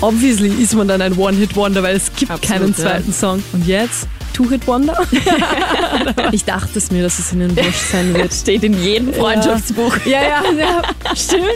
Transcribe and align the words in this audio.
obviously 0.00 0.48
ist 0.48 0.74
man 0.74 0.88
dann 0.88 1.02
ein 1.02 1.16
One-Hit-Wonder, 1.16 1.82
weil 1.82 1.96
es 1.96 2.10
gibt 2.14 2.30
Absolut, 2.30 2.42
keinen 2.42 2.70
ja. 2.70 2.76
zweiten 2.76 3.12
Song. 3.12 3.42
Und 3.52 3.66
jetzt? 3.66 4.06
Two-Hit-Wonder? 4.32 4.96
ich 6.32 6.44
dachte 6.44 6.78
es 6.78 6.90
mir, 6.90 7.02
dass 7.02 7.18
es 7.18 7.32
ihnen 7.32 7.54
wurscht 7.56 7.90
sein 7.92 8.14
wird. 8.14 8.32
Steht 8.40 8.62
in 8.62 8.80
jedem 8.82 9.12
Freundschaftsbuch. 9.12 9.96
Ja, 10.06 10.22
ja, 10.22 10.42
ja, 10.56 10.82
stimmt. 11.16 11.54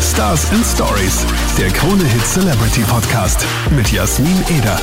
Stars 0.00 0.50
and 0.52 0.64
Stories, 0.64 1.24
der 1.58 1.68
Krone 1.70 2.04
Hit 2.04 2.26
Celebrity 2.26 2.82
Podcast 2.82 3.44
mit 3.70 3.90
Jasmin 3.90 4.44
Eder. 4.56 4.78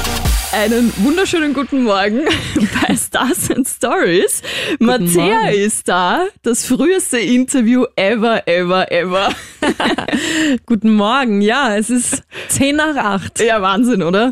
Einen 0.53 0.93
wunderschönen 0.97 1.55
guten 1.55 1.81
Morgen 1.81 2.25
bei 2.87 2.95
Stars 2.95 3.49
and 3.49 3.67
Stories. 3.67 4.43
Mattea 4.77 5.49
ist 5.49 5.87
da. 5.87 6.27
Das 6.43 6.67
früheste 6.67 7.17
Interview 7.17 7.85
ever, 7.95 8.47
ever, 8.47 8.91
ever. 8.91 9.29
Guten 10.67 10.93
Morgen. 10.93 11.41
Ja, 11.41 11.75
es 11.75 11.89
ist 11.89 12.21
10 12.49 12.75
nach 12.75 12.95
8. 12.95 13.39
Ja, 13.39 13.63
Wahnsinn, 13.63 14.03
oder? 14.03 14.31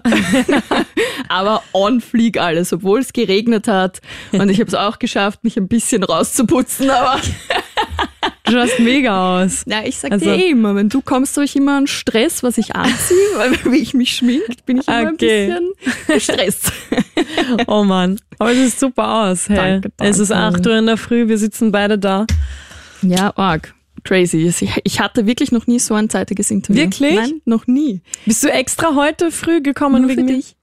Aber 1.28 1.64
on 1.74 2.02
fleek 2.02 2.38
alles, 2.38 2.72
obwohl 2.72 3.00
es 3.00 3.14
geregnet 3.14 3.68
hat. 3.68 4.00
Und 4.32 4.50
ich 4.50 4.60
habe 4.60 4.68
es 4.68 4.76
auch 4.76 5.00
geschafft, 5.00 5.44
mich 5.44 5.58
ein 5.58 5.68
bisschen 5.68 6.04
rauszuputzen. 6.04 6.92
Aber 6.92 7.20
Du 8.52 8.58
schaust 8.60 8.80
mega 8.80 9.44
aus. 9.44 9.64
ja, 9.66 9.84
ich 9.86 9.98
sag 9.98 10.12
Also- 10.12 10.26
dir 10.26 10.36
eh 10.36 10.50
immer, 10.50 10.76
wenn 10.76 10.90
du 10.90 11.02
kommst, 11.02 11.36
habe 11.38 11.46
ich 11.46 11.56
immer 11.56 11.78
einen 11.78 11.88
Stress, 11.88 12.44
was 12.44 12.58
ich 12.58 12.76
anziehe. 12.76 13.18
Weil 13.38 13.52
wie 13.72 13.78
ich 13.78 13.94
mich 13.94 14.12
schmink, 14.16 14.44
bin 14.66 14.78
ich 14.80 14.88
immer 14.88 14.98
ein 14.98 15.14
Okay. 15.14 15.48
bisschen 15.48 15.72
gestresst. 16.08 16.72
Oh 17.68 17.84
Mann. 17.84 18.20
Aber 18.40 18.52
es 18.52 18.58
sieht 18.72 18.80
super 18.80 19.24
aus. 19.26 19.48
Hey. 19.50 19.56
Danke, 19.56 19.92
danke. 19.98 20.12
Es 20.12 20.20
ist 20.20 20.32
8 20.32 20.66
Uhr 20.66 20.78
in 20.78 20.86
der 20.86 20.98
Früh, 20.98 21.28
wir 21.28 21.38
sitzen 21.38 21.72
beide 21.72 21.98
da. 21.98 22.26
Ja, 23.02 23.32
arg. 23.38 23.74
Crazy. 24.04 24.52
Ich- 24.84 25.00
hatte 25.00 25.26
wirklich 25.28 25.52
noch 25.52 25.68
nie 25.68 25.80
so 25.80 25.94
ein 25.94 26.10
zeitiges 26.10 26.50
Interview. 26.52 26.82
Wirklich? 26.84 27.16
Nein, 27.16 27.42
noch 27.46 27.68
nie. 27.68 28.02
Bist 28.26 28.44
du 28.44 28.52
extra 28.52 28.96
heute 28.96 29.32
früh 29.32 29.62
gekommen 29.62 30.02
Nur 30.04 30.12
wegen 30.12 30.28
dich. 30.28 30.56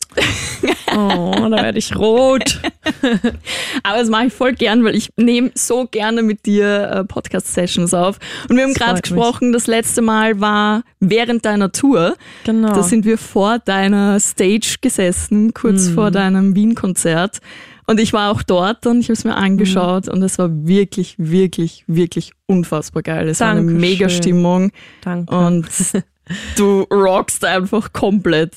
Oh, 0.97 1.49
da 1.51 1.62
werde 1.62 1.79
ich 1.79 1.95
rot. 1.97 2.61
Aber 3.83 3.98
das 3.98 4.09
mache 4.09 4.27
ich 4.27 4.33
voll 4.33 4.55
gern, 4.55 4.84
weil 4.84 4.97
ich 4.97 5.11
nehme 5.17 5.51
so 5.55 5.87
gerne 5.91 6.23
mit 6.23 6.47
dir 6.47 6.91
äh, 6.91 7.05
Podcast-Sessions 7.05 7.95
auf. 7.95 8.19
Und 8.48 8.57
wir 8.57 8.65
haben 8.65 8.75
gerade 8.75 9.01
gesprochen, 9.03 9.53
das 9.53 9.67
letzte 9.67 10.03
Mal 10.03 10.41
war 10.41 10.83
während 11.01 11.45
deiner 11.45 11.70
Tour. 11.73 12.17
Genau. 12.45 12.73
Da 12.75 12.83
sind 12.83 13.05
wir 13.05 13.19
vor 13.19 13.59
deiner 13.59 14.19
Stage 14.19 14.77
gesessen, 14.81 15.53
kurz 15.55 15.89
Mhm. 15.89 15.95
vor 15.95 16.11
deinem 16.11 16.55
Wien-Konzert. 16.55 17.39
Und 17.87 18.01
ich 18.01 18.12
war 18.12 18.31
auch 18.31 18.42
dort 18.42 18.87
und 18.87 19.01
ich 19.01 19.07
habe 19.07 19.14
es 19.14 19.25
mir 19.25 19.35
angeschaut 19.37 20.07
Mhm. 20.07 20.12
und 20.14 20.23
es 20.23 20.39
war 20.39 20.48
wirklich, 20.67 21.14
wirklich, 21.19 21.85
wirklich 21.87 22.33
unfassbar 22.47 23.03
geil. 23.03 23.29
Es 23.29 23.41
war 23.41 23.48
eine 23.51 23.61
Dankeschön. 23.61 23.81
mega 23.81 24.09
Stimmung 24.09 24.73
Danke. 25.03 25.35
und 25.35 25.67
du 26.57 26.83
rockst 26.83 27.45
einfach 27.45 27.93
komplett. 27.93 28.53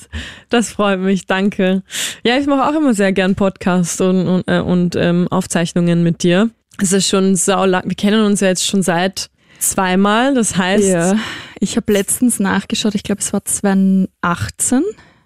Das 0.50 0.72
freut 0.72 1.00
mich, 1.00 1.26
danke. 1.26 1.84
Ja, 2.24 2.38
ich 2.38 2.48
mache 2.48 2.70
auch 2.70 2.76
immer 2.76 2.94
sehr 2.94 3.14
gern 3.14 3.36
Podcasts 3.36 4.00
und, 4.02 4.28
und, 4.28 4.44
äh, 4.48 4.60
und 4.60 4.96
ähm, 4.96 5.28
Aufzeichnungen 5.30 6.04
mit 6.04 6.24
dir. 6.24 6.50
Es 6.82 6.92
ist 6.94 7.08
schon 7.08 7.36
sau 7.36 7.66
lang. 7.66 7.84
Wir 7.86 7.96
kennen 7.96 8.26
uns 8.26 8.40
ja 8.40 8.48
jetzt 8.48 8.66
schon 8.66 8.82
seit 8.82 9.30
zweimal. 9.60 10.34
Das 10.34 10.58
heißt, 10.58 10.88
Ja. 10.88 11.16
Ich 11.64 11.78
habe 11.78 11.94
letztens 11.94 12.40
nachgeschaut, 12.40 12.96
ich 12.96 13.04
glaube, 13.04 13.22
es 13.22 13.32
war 13.34 13.46
2018. 13.46 14.82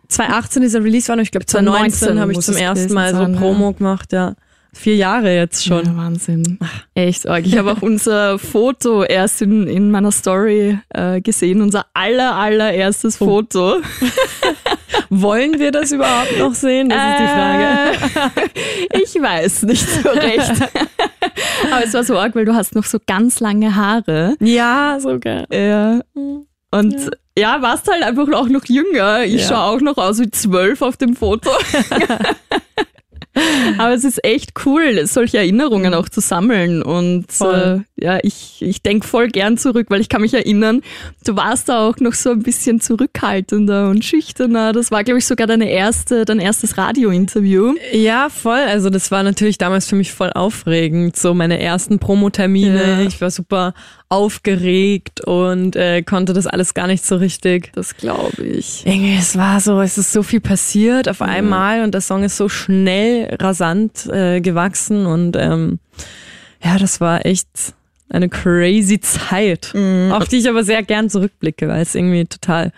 2018 0.09 0.63
ist 0.63 0.75
der 0.75 0.83
Release 0.83 1.07
war, 1.07 1.15
und 1.15 1.21
ich 1.21 1.31
glaube 1.31 1.45
2019 1.45 1.91
2019 1.91 2.21
habe 2.21 2.31
ich 2.33 2.39
zum 2.41 2.57
ersten 2.57 2.93
Mal 2.93 3.13
so 3.13 3.19
sein, 3.21 3.33
ja. 3.33 3.39
Promo 3.39 3.71
gemacht. 3.71 4.11
Ja, 4.11 4.35
vier 4.77 4.95
Jahre 4.95 5.33
jetzt 5.35 5.65
schon. 5.65 5.85
Ja, 5.85 5.95
Wahnsinn. 5.97 6.59
Echt 6.93 7.27
arg. 7.27 7.45
Ich 7.45 7.57
habe 7.57 7.71
auch 7.71 7.81
unser 7.81 8.37
Foto 8.39 9.03
erst 9.03 9.41
in, 9.41 9.67
in 9.67 9.89
meiner 9.91 10.11
Story 10.11 10.77
äh, 10.89 11.21
gesehen, 11.21 11.61
unser 11.61 11.85
aller, 11.93 12.35
allererstes 12.35 13.19
Oh. 13.21 13.25
Foto. 13.25 13.77
Wollen 15.09 15.59
wir 15.59 15.71
das 15.71 15.91
überhaupt 15.91 16.37
noch 16.37 16.53
sehen? 16.53 16.89
Das 16.89 16.97
ist 16.97 17.19
die 17.19 17.27
Frage. 17.27 18.43
Äh, 18.91 18.99
ich 19.03 19.15
weiß 19.15 19.63
nicht 19.63 19.87
so 19.87 20.09
recht. 20.09 20.51
Aber 21.71 21.83
es 21.83 21.93
war 21.93 22.03
so 22.03 22.17
arg, 22.17 22.35
weil 22.35 22.45
du 22.45 22.53
hast 22.55 22.75
noch 22.75 22.83
so 22.85 22.97
ganz 23.05 23.39
lange 23.39 23.75
Haare. 23.75 24.35
Ja, 24.39 24.97
sogar. 24.99 25.45
Ja. 25.53 26.01
Und 26.71 27.11
ja. 27.37 27.61
warst 27.61 27.89
halt 27.89 28.03
einfach 28.03 28.27
auch 28.33 28.47
noch 28.47 28.65
jünger. 28.65 29.23
Ich 29.23 29.41
Ja. 29.43 29.47
schaue 29.49 29.75
auch 29.77 29.81
noch 29.81 29.97
aus 29.97 30.19
wie 30.19 30.29
zwölf 30.31 30.81
auf 30.81 30.97
dem 30.97 31.15
Foto. 31.15 31.49
Aber 33.77 33.93
es 33.93 34.03
ist 34.03 34.23
echt 34.23 34.53
cool, 34.65 35.05
solche 35.07 35.37
Erinnerungen 35.37 35.93
auch 35.93 36.09
zu 36.09 36.21
sammeln. 36.21 36.81
Und 36.81 37.25
äh, 37.41 37.79
ja, 37.97 38.19
ich, 38.23 38.61
ich 38.61 38.81
denke 38.81 39.07
voll 39.07 39.27
gern 39.27 39.57
zurück, 39.57 39.87
weil 39.89 40.01
ich 40.01 40.09
kann 40.09 40.21
mich 40.21 40.33
erinnern, 40.33 40.81
du 41.25 41.35
warst 41.35 41.69
da 41.69 41.87
auch 41.87 41.97
noch 41.97 42.13
so 42.13 42.31
ein 42.31 42.43
bisschen 42.43 42.79
zurückhaltender 42.79 43.89
und 43.89 44.05
schüchterner. 44.05 44.71
Das 44.71 44.91
war, 44.91 45.03
glaube 45.03 45.19
ich, 45.19 45.25
sogar 45.25 45.47
deine 45.47 45.69
erste, 45.69 46.25
dein 46.25 46.39
erstes 46.39 46.77
Radiointerview. 46.77 47.75
Ja, 47.91 48.29
voll. 48.29 48.59
Also 48.59 48.89
das 48.89 49.11
war 49.11 49.23
natürlich 49.23 49.57
damals 49.57 49.87
für 49.87 49.95
mich 49.95 50.13
voll 50.13 50.31
aufregend. 50.33 51.17
So 51.17 51.33
meine 51.33 51.59
ersten 51.59 51.99
Promotermine. 51.99 52.81
Ja. 52.81 53.01
Ich 53.01 53.19
war 53.19 53.31
super 53.31 53.73
aufgeregt 54.15 55.19
und 55.21 55.75
äh, 55.75 56.01
konnte 56.01 56.31
das 56.31 56.47
alles 56.47 56.73
gar 56.73 56.87
nicht 56.87 57.05
so 57.05 57.17
richtig. 57.17 57.71
Das 57.73 57.97
glaube 57.97 58.43
ich. 58.43 58.85
Irgendwie, 58.85 59.17
es 59.17 59.37
war 59.37 59.59
so, 59.59 59.81
es 59.81 59.97
ist 59.97 60.13
so 60.13 60.23
viel 60.23 60.39
passiert 60.39 61.09
auf 61.09 61.21
einmal 61.21 61.83
und 61.83 61.93
der 61.93 62.01
Song 62.01 62.23
ist 62.23 62.37
so 62.37 62.47
schnell, 62.47 63.35
rasant 63.41 64.07
äh, 64.07 64.39
gewachsen 64.39 65.05
und 65.05 65.35
ähm, 65.35 65.79
ja, 66.63 66.77
das 66.77 67.01
war 67.01 67.25
echt 67.25 67.47
eine 68.09 68.29
crazy 68.29 69.01
Zeit, 69.01 69.73
auf 70.11 70.27
die 70.29 70.37
ich 70.37 70.47
aber 70.47 70.63
sehr 70.63 70.81
gern 70.83 71.09
zurückblicke, 71.09 71.67
weil 71.67 71.81
es 71.81 71.93
irgendwie 71.93 72.23
total, 72.25 72.71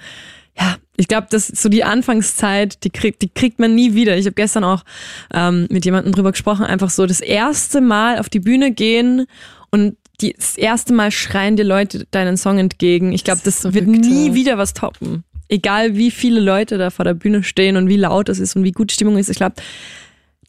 ja, 0.58 0.78
ich 0.96 1.08
glaube, 1.08 1.28
das 1.30 1.48
so 1.48 1.70
die 1.70 1.84
Anfangszeit, 1.84 2.84
die 2.84 2.90
kriegt, 2.90 3.22
die 3.22 3.30
kriegt 3.30 3.60
man 3.60 3.76
nie 3.76 3.94
wieder. 3.94 4.18
Ich 4.18 4.26
habe 4.26 4.34
gestern 4.34 4.64
auch 4.64 4.84
ähm, 5.32 5.68
mit 5.70 5.86
jemandem 5.86 6.14
drüber 6.14 6.32
gesprochen, 6.32 6.66
einfach 6.66 6.90
so 6.90 7.06
das 7.06 7.22
erste 7.22 7.82
Mal 7.82 8.18
auf 8.18 8.30
die 8.30 8.40
Bühne 8.40 8.72
gehen 8.72 9.28
und 9.70 9.98
die, 10.22 10.34
das 10.34 10.58
erste 10.58 10.94
Mal 10.94 11.12
schreien 11.12 11.56
dir 11.58 11.64
Leute 11.64 12.06
deinen 12.12 12.38
Song 12.38 12.58
entgegen. 12.58 13.12
Ich 13.14 13.24
glaube, 13.24 13.42
Das 13.44 13.62
das, 13.62 13.74
wird 13.74 13.88
nie 13.88 14.34
wieder 14.34 14.58
was 14.58 14.74
toppen. 14.74 15.24
Egal 15.50 15.96
wie 15.96 16.12
viele 16.12 16.40
Leute 16.40 16.78
da 16.78 16.90
vor 16.90 17.06
der 17.06 17.14
Bühne 17.14 17.44
stehen 17.44 17.78
und 17.78 17.88
wie 17.88 17.98
laut 17.98 18.28
es 18.30 18.40
ist 18.40 18.56
und 18.56 18.64
wie 18.64 18.72
gut 18.72 18.92
Stimmung 18.92 19.18
ist. 19.18 19.30
Ich 19.30 19.38
glaube, 19.38 19.56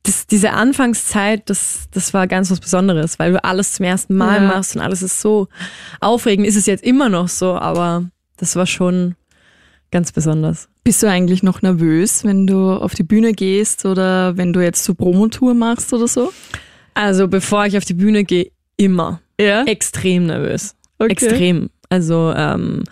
das, 0.02 0.26
diese 0.26 0.52
Anfangszeit, 0.52 1.48
das, 1.50 1.88
das 1.92 2.14
war 2.14 2.26
ganz 2.26 2.50
was 2.50 2.60
Besonderes, 2.60 3.18
weil 3.18 3.32
du 3.32 3.44
alles 3.44 3.74
zum 3.74 3.84
ersten 3.84 4.14
Mal 4.16 4.40
Ja. 4.42 4.48
machst 4.48 4.74
und 4.74 4.82
alles 4.82 5.02
ist 5.02 5.20
so 5.20 5.48
aufregend. 6.00 6.46
Ist 6.46 6.56
es 6.56 6.66
jetzt 6.66 6.82
immer 6.82 7.08
noch 7.08 7.28
so, 7.28 7.54
aber 7.54 8.10
das 8.38 8.56
war 8.56 8.66
schon 8.66 9.14
ganz 9.90 10.12
besonders. 10.12 10.68
Bist 10.82 11.02
du 11.02 11.08
eigentlich 11.10 11.42
noch 11.42 11.60
nervös, 11.62 12.24
wenn 12.24 12.46
du 12.46 12.72
auf 12.72 12.94
die 12.94 13.02
Bühne 13.02 13.32
gehst 13.34 13.84
oder 13.84 14.36
wenn 14.36 14.52
du 14.52 14.60
jetzt 14.60 14.82
so 14.84 14.94
Promotour 14.94 15.54
machst 15.54 15.92
oder 15.92 16.08
so? 16.08 16.32
Also 16.94 17.28
bevor 17.28 17.66
ich 17.66 17.76
auf 17.76 17.84
die 17.84 17.94
Bühne 17.94 18.24
gehe, 18.24 18.50
immer 18.76 19.20
Ja. 19.40 19.64
extrem 19.64 20.26
nervös. 20.26 20.74
Okay. 20.98 21.12
Extrem. 21.12 21.70
Also 21.90 22.32
ähm, 22.36 22.84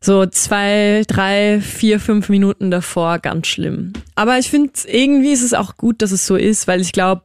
so 0.00 0.26
zwei, 0.26 1.02
drei, 1.06 1.60
vier, 1.60 2.00
fünf 2.00 2.28
Minuten 2.28 2.70
davor 2.70 3.18
ganz 3.20 3.46
schlimm. 3.46 3.92
Aber 4.16 4.38
ich 4.38 4.50
finde, 4.50 4.72
irgendwie 4.86 5.30
ist 5.32 5.42
es 5.42 5.54
auch 5.54 5.76
gut, 5.76 6.02
dass 6.02 6.10
es 6.10 6.26
so 6.26 6.36
ist, 6.36 6.66
weil 6.66 6.80
ich 6.80 6.92
glaube, 6.92 7.22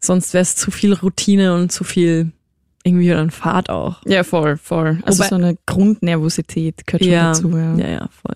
sonst 0.00 0.34
wäre 0.34 0.42
es 0.42 0.56
zu 0.56 0.70
viel 0.72 0.92
Routine 0.94 1.54
und 1.54 1.70
zu 1.70 1.84
viel 1.84 2.32
irgendwie 2.82 3.08
dann 3.10 3.30
Fahrt 3.30 3.70
auch. 3.70 4.00
Ja, 4.06 4.24
voll, 4.24 4.56
voll. 4.56 4.98
Also 5.06 5.20
Wobei- 5.22 5.28
so 5.28 5.34
eine 5.36 5.56
Grundnervosität 5.66 6.84
gehört 6.86 7.04
schon 7.04 7.12
Ja, 7.12 7.28
dazu. 7.28 7.56
Ja. 7.56 7.76
ja, 7.76 7.88
ja, 7.88 8.08
voll. 8.10 8.34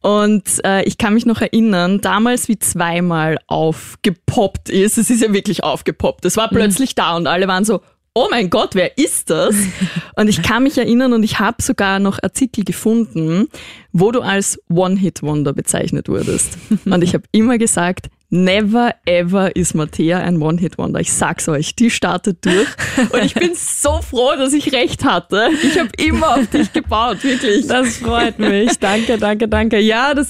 Und 0.00 0.44
äh, 0.64 0.82
ich 0.84 0.98
kann 0.98 1.14
mich 1.14 1.26
noch 1.26 1.40
erinnern, 1.40 2.00
damals 2.00 2.48
wie 2.48 2.58
zweimal 2.58 3.38
aufgepoppt 3.48 4.68
ist. 4.70 4.98
Es 4.98 5.10
ist 5.10 5.22
ja 5.22 5.32
wirklich 5.32 5.64
aufgepoppt. 5.64 6.24
Es 6.24 6.36
war 6.36 6.48
plötzlich 6.48 6.94
da 6.94 7.16
und 7.16 7.26
alle 7.26 7.46
waren 7.48 7.64
so, 7.64 7.80
oh 8.14 8.28
mein 8.30 8.50
Gott, 8.50 8.74
wer 8.74 8.98
ist 8.98 9.30
das? 9.30 9.54
und 10.16 10.28
ich 10.28 10.42
kann 10.42 10.62
mich 10.62 10.78
erinnern 10.78 11.12
und 11.12 11.22
ich 11.22 11.38
habe 11.38 11.62
sogar 11.62 11.98
noch 11.98 12.22
Artikel 12.22 12.64
gefunden, 12.64 13.48
wo 13.92 14.10
du 14.12 14.20
als 14.20 14.60
One-Hit-Wonder 14.68 15.52
bezeichnet 15.52 16.08
wurdest. 16.08 16.58
und 16.84 17.02
ich 17.02 17.14
habe 17.14 17.24
immer 17.32 17.58
gesagt, 17.58 18.08
Never 18.34 18.94
ever 19.04 19.54
ist 19.54 19.74
Mattea 19.74 20.20
ein 20.20 20.40
One-Hit-Wonder. 20.40 21.00
Ich 21.00 21.12
sag's 21.12 21.50
euch, 21.50 21.76
die 21.76 21.90
startet 21.90 22.46
durch. 22.46 22.66
Und 23.12 23.22
ich 23.22 23.34
bin 23.34 23.50
so 23.54 24.00
froh, 24.00 24.32
dass 24.38 24.54
ich 24.54 24.72
recht 24.72 25.04
hatte. 25.04 25.50
Ich 25.62 25.78
habe 25.78 25.90
immer 25.98 26.36
auf 26.36 26.46
dich 26.46 26.72
gebaut, 26.72 27.22
wirklich. 27.24 27.66
Das 27.66 27.98
freut 27.98 28.38
mich. 28.38 28.78
Danke, 28.78 29.18
danke, 29.18 29.48
danke. 29.48 29.80
Ja, 29.80 30.14
das, 30.14 30.28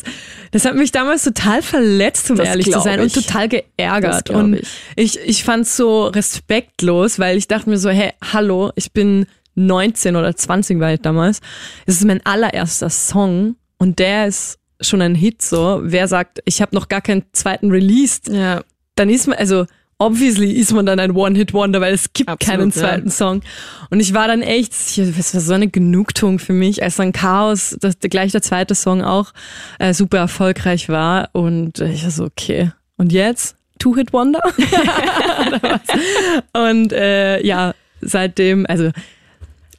das 0.51 0.65
hat 0.65 0.75
mich 0.75 0.91
damals 0.91 1.23
total 1.23 1.63
verletzt, 1.63 2.29
um 2.33 2.39
Das 2.39 2.49
ehrlich 2.49 2.73
zu 2.73 2.81
sein, 2.81 2.99
ich. 2.99 3.17
und 3.17 3.25
total 3.25 3.49
geärgert. 3.49 4.31
Und 4.31 4.55
ich. 4.55 4.69
ich, 4.97 5.21
ich 5.21 5.45
fand 5.45 5.67
es 5.67 5.77
so 5.77 6.07
respektlos, 6.07 7.21
weil 7.21 7.37
ich 7.37 7.47
dachte 7.47 7.71
mir 7.71 7.79
so, 7.79 7.89
hey, 7.89 8.15
hallo, 8.33 8.73
ich 8.75 8.91
bin 8.93 9.27
19 9.55 10.17
oder 10.17 10.35
20 10.35 10.81
war 10.81 10.93
ich 10.93 11.03
damals. 11.03 11.41
Es 11.87 11.99
ist 11.99 12.05
mein 12.05 12.21
allererster 12.27 12.91
Song 12.91 13.55
und 13.79 14.01
der 14.01 14.27
ist 14.27 14.59
schon 14.83 15.03
ein 15.03 15.15
Hit 15.15 15.43
so. 15.43 15.81
Wer 15.83 16.09
sagt, 16.09 16.41
ich 16.45 16.61
habe 16.63 16.75
noch 16.75 16.89
gar 16.89 17.01
keinen 17.01 17.25
zweiten 17.33 17.71
released, 17.71 18.29
Ja. 18.29 18.63
dann 18.97 19.09
ist 19.11 19.27
man, 19.27 19.39
also 19.39 19.67
obviously 19.99 20.51
ist 20.53 20.73
man 20.73 20.85
dann 20.85 20.99
ein 20.99 21.13
One-Hit-Wonder, 21.13 21.81
weil 21.81 21.95
es 21.95 22.13
gibt 22.13 22.29
Absolut, 22.29 22.59
keinen 22.59 22.71
ja. 22.71 22.75
zweiten 22.75 23.11
Song. 23.11 23.43
Und 23.91 24.01
ich 24.01 24.15
war 24.15 24.27
dann 24.27 24.43
echt, 24.43 24.73
das 24.99 25.35
war 25.35 25.41
so 25.41 25.53
eine 25.55 25.69
Genugtuung 25.69 26.39
für 26.41 26.53
mich, 26.53 26.83
als 26.83 26.97
dann 26.97 27.13
Chaos, 27.13 27.77
dass 27.81 27.99
gleich 28.01 28.33
der 28.33 28.43
zweite 28.43 28.75
Song 28.75 29.03
auch 29.03 29.33
äh, 29.79 29.95
super 29.95 30.19
erfolgreich 30.19 30.89
war. 30.89 31.29
Und 31.33 31.79
ich 31.79 32.03
war 32.03 32.11
so, 32.11 32.25
okay. 32.25 32.73
Und 32.97 33.13
jetzt? 33.13 33.57
Two-Hit-Wonder? 33.79 34.41
Und 36.53 36.93
äh, 36.93 37.45
ja, 37.45 37.75
seitdem, 38.01 38.67
also 38.69 38.91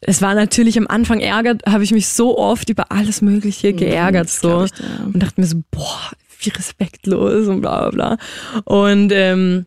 es 0.05 0.21
war 0.21 0.35
natürlich 0.35 0.77
am 0.77 0.87
Anfang 0.87 1.19
ärgert, 1.19 1.65
habe 1.65 1.83
ich 1.83 1.91
mich 1.91 2.07
so 2.07 2.37
oft 2.37 2.69
über 2.69 2.91
alles 2.91 3.21
Mögliche 3.21 3.73
geärgert 3.73 4.25
das 4.25 4.39
so 4.39 4.65
ich 4.65 4.71
ja. 4.79 5.05
und 5.05 5.21
dachte 5.21 5.39
mir 5.39 5.47
so, 5.47 5.61
boah, 5.71 6.11
wie 6.39 6.49
respektlos 6.49 7.47
und 7.47 7.61
bla 7.61 7.89
bla 7.89 8.17
bla. 8.17 8.17
Und 8.65 9.11
ähm, 9.13 9.65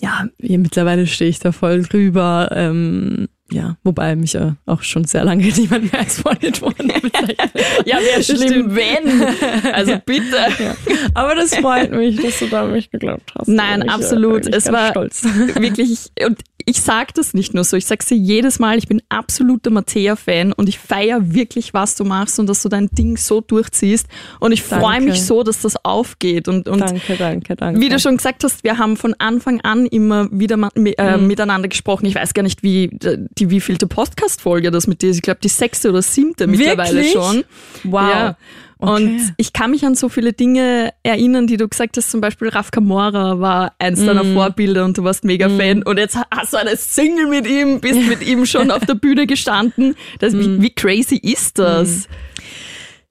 ja, 0.00 0.26
hier 0.40 0.58
mittlerweile 0.58 1.06
stehe 1.06 1.30
ich 1.30 1.38
da 1.38 1.52
voll 1.52 1.82
drüber. 1.82 2.50
Ähm, 2.52 3.28
ja, 3.52 3.76
wobei 3.84 4.16
mich 4.16 4.32
ja 4.32 4.56
auch 4.66 4.82
schon 4.82 5.04
sehr 5.04 5.24
lange 5.24 5.44
niemand 5.56 5.92
mehr 5.92 6.00
als 6.00 6.24
Wonder 6.24 7.00
bezeichnet. 7.00 7.38
Ja, 7.84 7.98
wäre 7.98 8.22
schlimm, 8.22 8.74
wenn. 8.74 9.72
Also 9.72 9.98
bitte. 10.04 10.36
Aber 11.14 11.34
das 11.34 11.54
freut 11.54 11.90
mich, 11.92 12.16
dass 12.20 12.38
du 12.38 12.46
da 12.46 12.64
mich 12.64 12.90
geglaubt 12.90 13.32
hast. 13.36 13.48
Nein, 13.48 13.82
Ich, 13.82 13.88
äh, 13.88 13.90
absolut. 13.90 14.44
bin 14.44 14.54
Es 14.54 14.64
ganz 14.64 14.76
war 14.76 14.90
stolz. 14.90 15.24
wirklich, 15.56 16.10
und 16.24 16.38
ich 16.66 16.80
sag 16.82 17.14
das 17.14 17.34
nicht 17.34 17.54
nur 17.54 17.64
so, 17.64 17.76
ich 17.76 17.86
sag's 17.86 18.06
dir 18.06 18.16
jedes 18.16 18.58
Mal, 18.58 18.78
ich 18.78 18.88
bin 18.88 19.02
absoluter 19.08 19.70
Mattea-Fan 19.70 20.52
und 20.52 20.68
ich 20.68 20.78
feier 20.78 21.34
wirklich, 21.34 21.74
was 21.74 21.94
du 21.96 22.04
machst 22.04 22.38
und 22.38 22.46
dass 22.48 22.62
du 22.62 22.68
dein 22.68 22.88
Ding 22.88 23.16
so 23.16 23.40
durchziehst. 23.40 24.06
Und 24.40 24.52
ich 24.52 24.62
freue 24.62 25.00
mich 25.00 25.22
so, 25.22 25.42
dass 25.42 25.60
das 25.62 25.82
aufgeht. 25.84 26.48
Und, 26.48 26.68
und 26.68 26.80
danke, 26.80 27.16
danke, 27.16 27.56
danke. 27.56 27.80
wie 27.80 27.88
du 27.88 27.98
schon 27.98 28.16
gesagt 28.16 28.44
hast, 28.44 28.64
wir 28.64 28.78
haben 28.78 28.96
von 28.96 29.14
Anfang 29.18 29.60
an 29.62 29.86
immer 29.86 30.28
wieder 30.32 30.56
äh, 30.74 31.16
Mhm. 31.18 31.26
miteinander 31.26 31.68
gesprochen. 31.68 32.06
Ich 32.06 32.14
weiß 32.14 32.34
gar 32.34 32.42
nicht, 32.42 32.62
wie 32.62 32.90
die 33.38 33.50
wievielte 33.50 33.86
Podcast-Folge 33.86 34.70
das 34.70 34.86
mit 34.86 35.02
dir 35.02 35.10
ist. 35.10 35.16
Ich 35.16 35.22
glaube, 35.22 35.40
die 35.42 35.48
sechste 35.48 35.90
oder 35.90 36.02
siebte 36.02 36.46
mittlerweile 36.46 36.96
Wirklich? 36.96 37.12
schon. 37.12 37.44
Wow. 37.84 38.02
Ja. 38.02 38.36
Okay. 38.84 38.90
Und 39.04 39.34
ich 39.36 39.52
kann 39.52 39.70
mich 39.70 39.84
an 39.86 39.94
so 39.94 40.08
viele 40.08 40.32
Dinge 40.32 40.92
erinnern, 41.04 41.46
die 41.46 41.56
du 41.56 41.68
gesagt 41.68 41.96
hast. 41.96 42.10
Zum 42.10 42.20
Beispiel 42.20 42.48
Raf 42.48 42.72
Kamora 42.72 43.38
war 43.38 43.74
eins 43.78 44.04
deiner 44.04 44.24
Mhm. 44.24 44.34
Vorbilder 44.34 44.84
und 44.84 44.98
du 44.98 45.04
warst 45.04 45.22
mega 45.24 45.48
Fan. 45.48 45.84
Und 45.84 45.98
jetzt 45.98 46.18
hast 46.34 46.52
du 46.52 46.56
eine 46.56 46.76
Single 46.76 47.28
mit 47.28 47.46
ihm, 47.46 47.80
bist 47.80 48.00
mit 48.08 48.22
ihm 48.26 48.44
schon 48.44 48.72
auf 48.72 48.84
der 48.84 48.94
Bühne 48.96 49.28
gestanden. 49.28 49.94
Das, 50.18 50.32
Mhm. 50.32 50.40
wie, 50.58 50.62
wie 50.62 50.70
crazy 50.74 51.14
ist 51.16 51.58
das? 51.60 52.08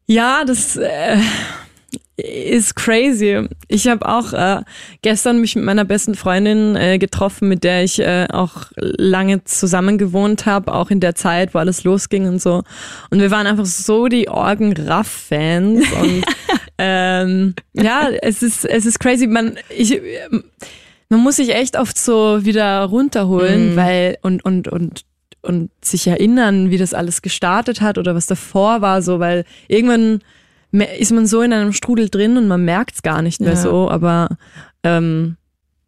Ja, 0.07 0.43
das 0.43 0.75
äh, 0.75 1.17
ist 2.21 2.75
crazy. 2.75 3.47
Ich 3.67 3.87
habe 3.87 4.07
auch 4.07 4.33
äh, 4.33 4.61
gestern 5.01 5.41
mich 5.41 5.55
mit 5.55 5.65
meiner 5.65 5.85
besten 5.85 6.15
Freundin 6.15 6.75
äh, 6.75 6.97
getroffen, 6.97 7.49
mit 7.49 7.63
der 7.63 7.83
ich 7.83 7.99
äh, 7.99 8.27
auch 8.31 8.65
lange 8.75 9.43
zusammen 9.43 9.97
gewohnt 9.97 10.45
habe, 10.45 10.73
auch 10.73 10.89
in 10.89 10.99
der 10.99 11.15
Zeit, 11.15 11.53
wo 11.53 11.59
alles 11.59 11.83
losging 11.83 12.27
und 12.27 12.41
so. 12.41 12.63
Und 13.09 13.19
wir 13.19 13.31
waren 13.31 13.47
einfach 13.47 13.65
so 13.65 14.07
die 14.07 14.29
Orgen-Raff-Fans. 14.29 15.85
und 16.01 16.23
ähm, 16.77 17.55
ja, 17.73 18.09
es 18.21 18.43
ist, 18.43 18.65
es 18.65 18.85
ist 18.85 18.99
crazy. 18.99 19.27
Man, 19.27 19.57
ich, 19.69 20.01
man 21.09 21.19
muss 21.19 21.37
sich 21.37 21.53
echt 21.53 21.77
oft 21.77 21.97
so 21.97 22.45
wieder 22.45 22.83
runterholen, 22.83 23.75
weil 23.75 24.17
und 24.21 24.45
und 24.45 24.67
und 24.67 25.03
und 25.41 25.71
sich 25.83 26.07
erinnern, 26.07 26.69
wie 26.69 26.77
das 26.77 26.93
alles 26.93 27.21
gestartet 27.21 27.81
hat 27.81 27.97
oder 27.97 28.15
was 28.15 28.27
davor 28.27 28.81
war, 28.81 29.01
so, 29.01 29.19
weil 29.19 29.43
irgendwann 29.67 30.21
ist 30.73 31.11
man 31.11 31.25
so 31.27 31.41
in 31.41 31.53
einem 31.53 31.73
Strudel 31.73 32.09
drin 32.09 32.37
und 32.37 32.47
man 32.47 32.63
merkt 32.63 32.95
es 32.95 33.01
gar 33.01 33.21
nicht 33.21 33.41
mehr 33.41 33.51
Ja. 33.51 33.55
so, 33.57 33.89
aber 33.89 34.29
ähm, 34.83 35.37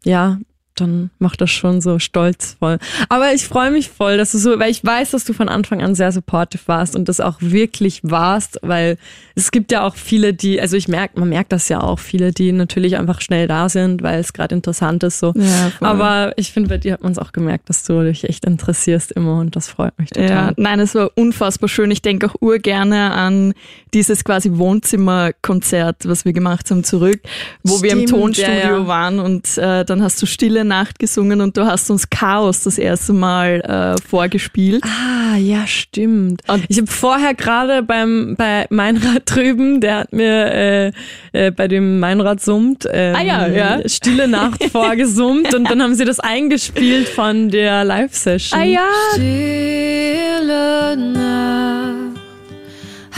ja, 0.04 0.38
dann 0.74 1.10
macht 1.18 1.40
das 1.40 1.50
schon 1.50 1.80
so 1.80 1.98
stolz 1.98 2.56
voll. 2.58 2.78
Aber 3.08 3.32
ich 3.32 3.46
freue 3.46 3.70
mich 3.70 3.90
voll, 3.90 4.16
dass 4.16 4.32
du 4.32 4.38
so, 4.38 4.58
weil 4.58 4.70
ich 4.70 4.84
weiß, 4.84 5.12
dass 5.12 5.24
du 5.24 5.32
von 5.32 5.48
Anfang 5.48 5.82
an 5.82 5.94
sehr 5.94 6.12
supportive 6.12 6.62
warst 6.66 6.96
und 6.96 7.08
das 7.08 7.20
auch 7.20 7.36
wirklich 7.40 8.00
warst, 8.02 8.58
weil 8.62 8.96
es 9.34 9.50
gibt 9.50 9.72
ja 9.72 9.84
auch 9.84 9.96
viele, 9.96 10.34
die, 10.34 10.60
also 10.60 10.76
ich 10.76 10.88
merke, 10.88 11.18
man 11.18 11.28
merkt 11.28 11.52
das 11.52 11.68
ja 11.68 11.80
auch, 11.80 11.98
viele, 11.98 12.32
die 12.32 12.52
natürlich 12.52 12.96
einfach 12.96 13.20
schnell 13.20 13.46
da 13.48 13.68
sind, 13.68 14.02
weil 14.02 14.20
es 14.20 14.32
gerade 14.32 14.54
interessant 14.54 15.02
ist 15.02 15.18
so. 15.18 15.32
Ja. 15.36 15.72
Aber 15.80 16.32
ich 16.36 16.52
finde, 16.52 16.68
bei 16.68 16.78
dir 16.78 16.94
hat 16.94 17.02
man 17.02 17.12
es 17.12 17.18
auch 17.18 17.32
gemerkt, 17.32 17.68
dass 17.68 17.84
du 17.84 18.02
dich 18.02 18.24
echt 18.24 18.44
interessierst 18.44 19.12
immer 19.12 19.38
und 19.38 19.56
das 19.56 19.68
freut 19.68 19.98
mich 19.98 20.10
Ja, 20.16 20.48
total. 20.48 20.54
nein, 20.56 20.80
es 20.80 20.94
war 20.94 21.10
unfassbar 21.14 21.68
schön. 21.68 21.90
Ich 21.90 22.02
denke 22.02 22.26
auch 22.26 22.34
urgerne 22.40 23.12
an 23.12 23.54
dieses 23.92 24.24
quasi 24.24 24.50
Wohnzimmerkonzert, 24.54 26.08
was 26.08 26.24
wir 26.24 26.32
gemacht 26.32 26.70
haben, 26.70 26.84
zurück, 26.84 27.20
wo 27.62 27.82
wir 27.82 27.92
im 27.92 27.98
Stimmt, 28.00 28.10
Tonstudio 28.10 28.54
ja, 28.54 28.78
ja. 28.78 28.86
waren 28.86 29.20
und 29.20 29.56
äh, 29.58 29.84
dann 29.84 30.02
hast 30.02 30.20
du 30.20 30.26
Stille 30.26 30.63
Nacht 30.64 30.98
gesungen 30.98 31.40
und 31.40 31.56
du 31.56 31.64
hast 31.66 31.90
uns 31.90 32.08
Chaos 32.10 32.64
das 32.64 32.78
erste 32.78 33.12
Mal 33.12 33.60
äh, 33.60 34.00
vorgespielt. 34.08 34.82
Ah, 34.84 35.36
ja, 35.36 35.66
stimmt. 35.66 36.42
Und- 36.48 36.64
ich 36.68 36.78
habe 36.78 36.86
vorher 36.90 37.34
gerade 37.34 37.82
beim 37.82 38.34
bei 38.36 38.66
Meinrad 38.70 39.22
drüben, 39.26 39.80
der 39.80 39.98
hat 40.00 40.12
mir 40.12 40.52
äh, 40.52 40.92
äh, 41.32 41.50
bei 41.50 41.68
dem 41.68 41.98
Meinrad 42.00 42.40
summt 42.40 42.86
ähm, 42.90 43.14
Ah 43.16 43.22
ja, 43.22 43.46
ja. 43.46 43.88
Stille 43.88 44.26
Nacht 44.28 44.64
vorgesummt 44.72 45.54
und 45.54 45.70
dann 45.70 45.82
haben 45.82 45.94
sie 45.94 46.04
das 46.04 46.20
eingespielt 46.20 47.08
von 47.08 47.48
der 47.50 47.84
Live-Session. 47.84 48.60
Ah 48.60 48.64
ja, 48.64 48.86
Stille 49.14 50.96
Nacht, 50.96 52.20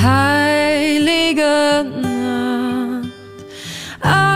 heilige 0.02 1.84
Nacht, 2.02 3.12
alles 4.00 4.35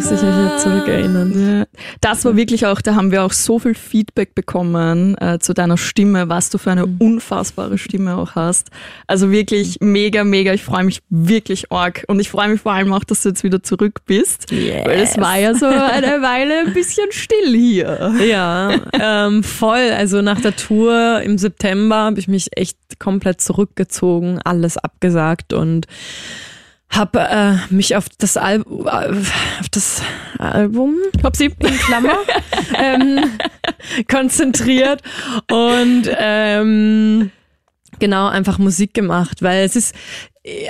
Muss 0.00 0.10
ich 0.12 0.22
mich 0.22 0.34
jetzt 0.50 0.62
zurückerinnern. 0.62 1.66
das 2.00 2.24
war 2.24 2.34
wirklich 2.34 2.64
auch, 2.64 2.80
da 2.80 2.94
haben 2.94 3.10
wir 3.10 3.22
auch 3.22 3.32
so 3.32 3.58
viel 3.58 3.74
Feedback 3.74 4.34
bekommen 4.34 5.14
äh, 5.18 5.38
zu 5.40 5.52
deiner 5.52 5.76
Stimme, 5.76 6.28
was 6.30 6.48
du 6.48 6.56
für 6.56 6.70
eine 6.70 6.86
Mhm. 6.86 6.96
unfassbare 6.98 7.76
Stimme 7.76 8.16
auch 8.16 8.34
hast. 8.34 8.70
Also 9.06 9.30
wirklich 9.30 9.76
mega, 9.80 10.24
mega. 10.24 10.54
Ich 10.54 10.62
freue 10.64 10.84
mich 10.84 11.00
wirklich 11.10 11.70
arg 11.70 12.04
und 12.08 12.18
ich 12.18 12.30
freue 12.30 12.48
mich 12.48 12.62
vor 12.62 12.72
allem 12.72 12.92
auch, 12.94 13.04
dass 13.04 13.22
du 13.22 13.28
jetzt 13.28 13.44
wieder 13.44 13.62
zurück 13.62 14.00
bist, 14.06 14.50
weil 14.50 15.00
es 15.00 15.18
war 15.18 15.38
ja 15.38 15.54
so 15.54 15.66
eine 15.66 16.22
Weile 16.22 16.60
ein 16.66 16.72
bisschen 16.72 17.06
still 17.10 17.54
hier. 17.54 18.14
Ja, 18.26 18.70
ähm, 18.98 19.42
voll. 19.42 19.90
Also 19.96 20.22
nach 20.22 20.40
der 20.40 20.56
Tour 20.56 21.20
im 21.22 21.36
September 21.36 21.96
habe 21.96 22.18
ich 22.20 22.26
mich 22.28 22.48
echt 22.56 22.78
komplett 22.98 23.40
zurückgezogen, 23.42 24.38
alles 24.44 24.78
abgesagt 24.78 25.52
und 25.52 25.86
habe 26.90 27.20
äh, 27.20 27.72
mich 27.72 27.96
auf 27.96 28.06
das, 28.18 28.36
Al 28.36 28.62
auf 28.62 29.68
das 29.70 30.02
Album 30.38 30.96
Hopsi. 31.22 31.46
in 31.46 31.78
Klammer 31.78 32.18
ähm, 32.78 33.38
konzentriert 34.08 35.02
und 35.50 36.10
ähm, 36.18 37.30
genau 38.00 38.28
einfach 38.28 38.58
Musik 38.58 38.92
gemacht, 38.94 39.42
weil 39.42 39.64
es 39.64 39.76
ist 39.76 39.94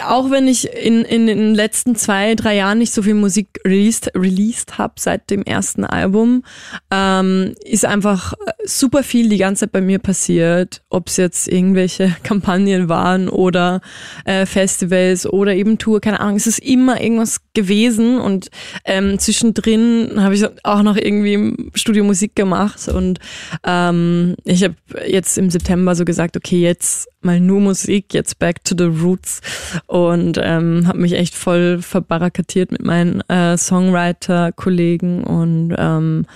auch 0.05 0.33
wenn 0.33 0.49
ich 0.49 0.69
in, 0.75 1.05
in 1.05 1.29
den 1.29 1.55
letzten 1.55 1.95
zwei, 1.95 2.35
drei 2.35 2.57
Jahren 2.57 2.79
nicht 2.79 2.93
so 2.93 3.03
viel 3.03 3.15
Musik 3.15 3.61
released, 3.65 4.11
released 4.17 4.79
habe 4.79 4.95
seit 4.99 5.31
dem 5.31 5.45
ersten 5.45 5.85
Album, 5.85 6.43
ähm, 6.91 7.55
ist 7.65 7.85
einfach 7.85 8.35
super 8.65 9.05
viel 9.05 9.29
die 9.29 9.39
ganze 9.39 9.61
Zeit 9.61 9.73
bei 9.73 9.81
mir 9.81 10.01
passiert. 10.01 10.83
Ob 10.91 11.07
es 11.07 11.19
jetzt 11.19 11.47
irgendwelche 11.47 12.17
Kampagnen 12.25 12.89
waren 12.89 13.29
oder 13.29 13.81
äh, 14.25 14.45
Festivals 14.45 15.25
oder 15.25 15.55
eben 15.55 15.79
Tour, 15.79 16.01
keine 16.01 16.19
Ahnung. 16.19 16.37
Es 16.37 16.49
ist 16.49 16.59
immer 16.59 17.01
irgendwas 17.01 17.41
gewesen 17.55 18.19
und 18.19 18.51
ähm, 18.85 19.21
zwischendrin 19.21 20.15
habe 20.17 20.35
ich 20.35 20.45
auch 20.65 20.83
noch 20.83 20.97
irgendwie 20.97 21.35
im 21.35 21.71
Studio 21.75 22.03
Musik 22.03 22.35
gemacht 22.35 22.89
und 22.89 23.21
ähm, 23.65 24.35
ich 24.45 24.65
habe 24.65 24.75
jetzt 25.07 25.39
im 25.39 25.49
September 25.49 25.95
so 25.95 26.05
gesagt, 26.05 26.37
okay, 26.37 26.61
jetzt 26.61 27.09
mal 27.23 27.41
nur 27.41 27.61
Musik, 27.61 28.15
jetzt 28.15 28.39
back 28.39 28.65
to 28.65 28.75
the 28.77 28.85
roots 28.85 29.41
und 29.87 30.39
ähm, 30.43 30.87
habe 30.87 30.99
mich 30.99 31.15
echt 31.15 31.35
voll 31.35 31.83
verbarrikadiert 31.83 32.73
mit 32.73 32.85
meinen 32.85 33.21
äh, 33.29 33.57
Songwriter-Kollegen 33.57 35.25
und 35.25 35.75
ähm, 35.77 36.27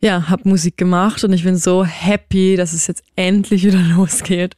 ja, 0.00 0.28
habe 0.28 0.48
Musik 0.48 0.76
gemacht 0.76 1.22
und 1.22 1.32
ich 1.32 1.44
bin 1.44 1.56
so 1.56 1.84
happy, 1.84 2.56
dass 2.56 2.72
es 2.72 2.88
jetzt 2.88 3.04
endlich 3.14 3.64
wieder 3.66 3.78
losgeht. 3.78 4.56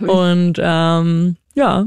Und 0.00 0.58
ähm, 0.60 1.36
ja, 1.54 1.86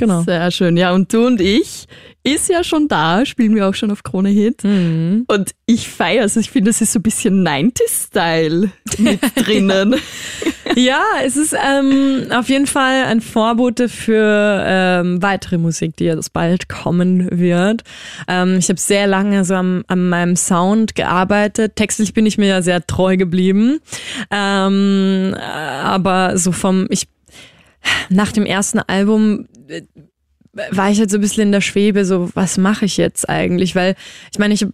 genau. 0.00 0.22
Sehr 0.22 0.50
schön. 0.50 0.76
Ja, 0.76 0.92
und 0.92 1.12
du 1.12 1.26
und 1.26 1.40
ich 1.40 1.86
ist 2.22 2.50
ja 2.50 2.62
schon 2.64 2.86
da, 2.86 3.24
spielen 3.24 3.54
wir 3.54 3.68
auch 3.68 3.74
schon 3.74 3.90
auf 3.90 4.02
Krone 4.02 4.28
Hit. 4.28 4.62
Mhm. 4.64 5.24
Und 5.26 5.52
ich 5.64 5.88
feiere 5.88 6.24
es. 6.24 6.36
Ich 6.36 6.50
finde, 6.50 6.70
es 6.70 6.80
ist 6.82 6.92
so 6.92 6.98
ein 6.98 7.02
bisschen 7.02 7.46
90s-Style 7.46 8.70
mit 8.98 9.20
drinnen. 9.36 9.94
Ja, 10.76 11.02
es 11.24 11.36
ist 11.36 11.54
ähm, 11.54 12.26
auf 12.30 12.48
jeden 12.50 12.66
Fall 12.66 13.04
ein 13.04 13.22
Vorbote 13.22 13.88
für 13.88 14.62
ähm, 14.66 15.22
weitere 15.22 15.56
Musik, 15.56 15.96
die 15.96 16.04
jetzt 16.04 16.32
bald 16.32 16.68
kommen 16.68 17.28
wird. 17.38 17.84
Ähm, 18.28 18.56
ich 18.58 18.68
habe 18.68 18.78
sehr 18.78 19.06
lange 19.06 19.44
so 19.44 19.54
am, 19.54 19.84
an 19.88 20.08
meinem 20.08 20.36
Sound 20.36 20.94
gearbeitet. 20.94 21.76
Textlich 21.76 22.12
bin 22.12 22.26
ich 22.26 22.36
mir 22.36 22.48
ja 22.48 22.62
sehr 22.62 22.86
treu 22.86 23.16
geblieben. 23.16 23.78
Ähm, 24.30 25.34
äh, 25.34 25.40
aber 25.40 26.36
so 26.36 26.52
vom, 26.52 26.86
ich 26.90 27.08
nach 28.08 28.32
dem 28.32 28.46
ersten 28.46 28.78
Album 28.80 29.46
äh, 29.68 29.82
war 30.72 30.90
ich 30.90 30.98
halt 30.98 31.10
so 31.10 31.18
ein 31.18 31.20
bisschen 31.20 31.44
in 31.44 31.52
der 31.52 31.60
Schwebe, 31.60 32.04
so 32.04 32.28
was 32.34 32.58
mache 32.58 32.84
ich 32.84 32.96
jetzt 32.96 33.28
eigentlich? 33.28 33.76
Weil 33.76 33.94
ich 34.32 34.38
meine, 34.38 34.54
ich 34.54 34.66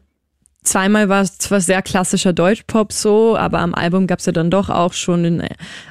zweimal 0.67 1.09
war 1.09 1.23
es 1.23 1.39
zwar 1.39 1.61
sehr 1.61 1.81
klassischer 1.83 2.33
Deutschpop 2.33 2.93
so, 2.93 3.37
aber 3.37 3.61
am 3.61 3.75
Album 3.75 4.07
gab 4.07 4.19
es 4.19 4.27
ja 4.27 4.33
dann 4.33 4.51
doch 4.51 4.69
auch 4.69 4.93
schon 4.93 5.23
den 5.23 5.43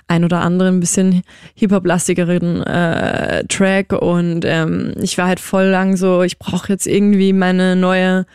ein 0.08 0.24
oder 0.24 0.42
anderen 0.42 0.80
bisschen 0.80 1.24
Hip-Hop-lastigeren 1.56 2.62
äh, 2.64 3.46
Track 3.46 3.94
und 3.94 4.44
ähm, 4.46 4.94
ich 5.02 5.18
war 5.18 5.28
halt 5.28 5.40
voll 5.40 5.66
lang 5.66 5.98
so, 5.98 6.22
ich 6.24 6.38
brauche 6.38 6.72
jetzt 6.72 6.88
irgendwie 6.88 7.34
meine 7.34 7.76
neue 7.76 8.26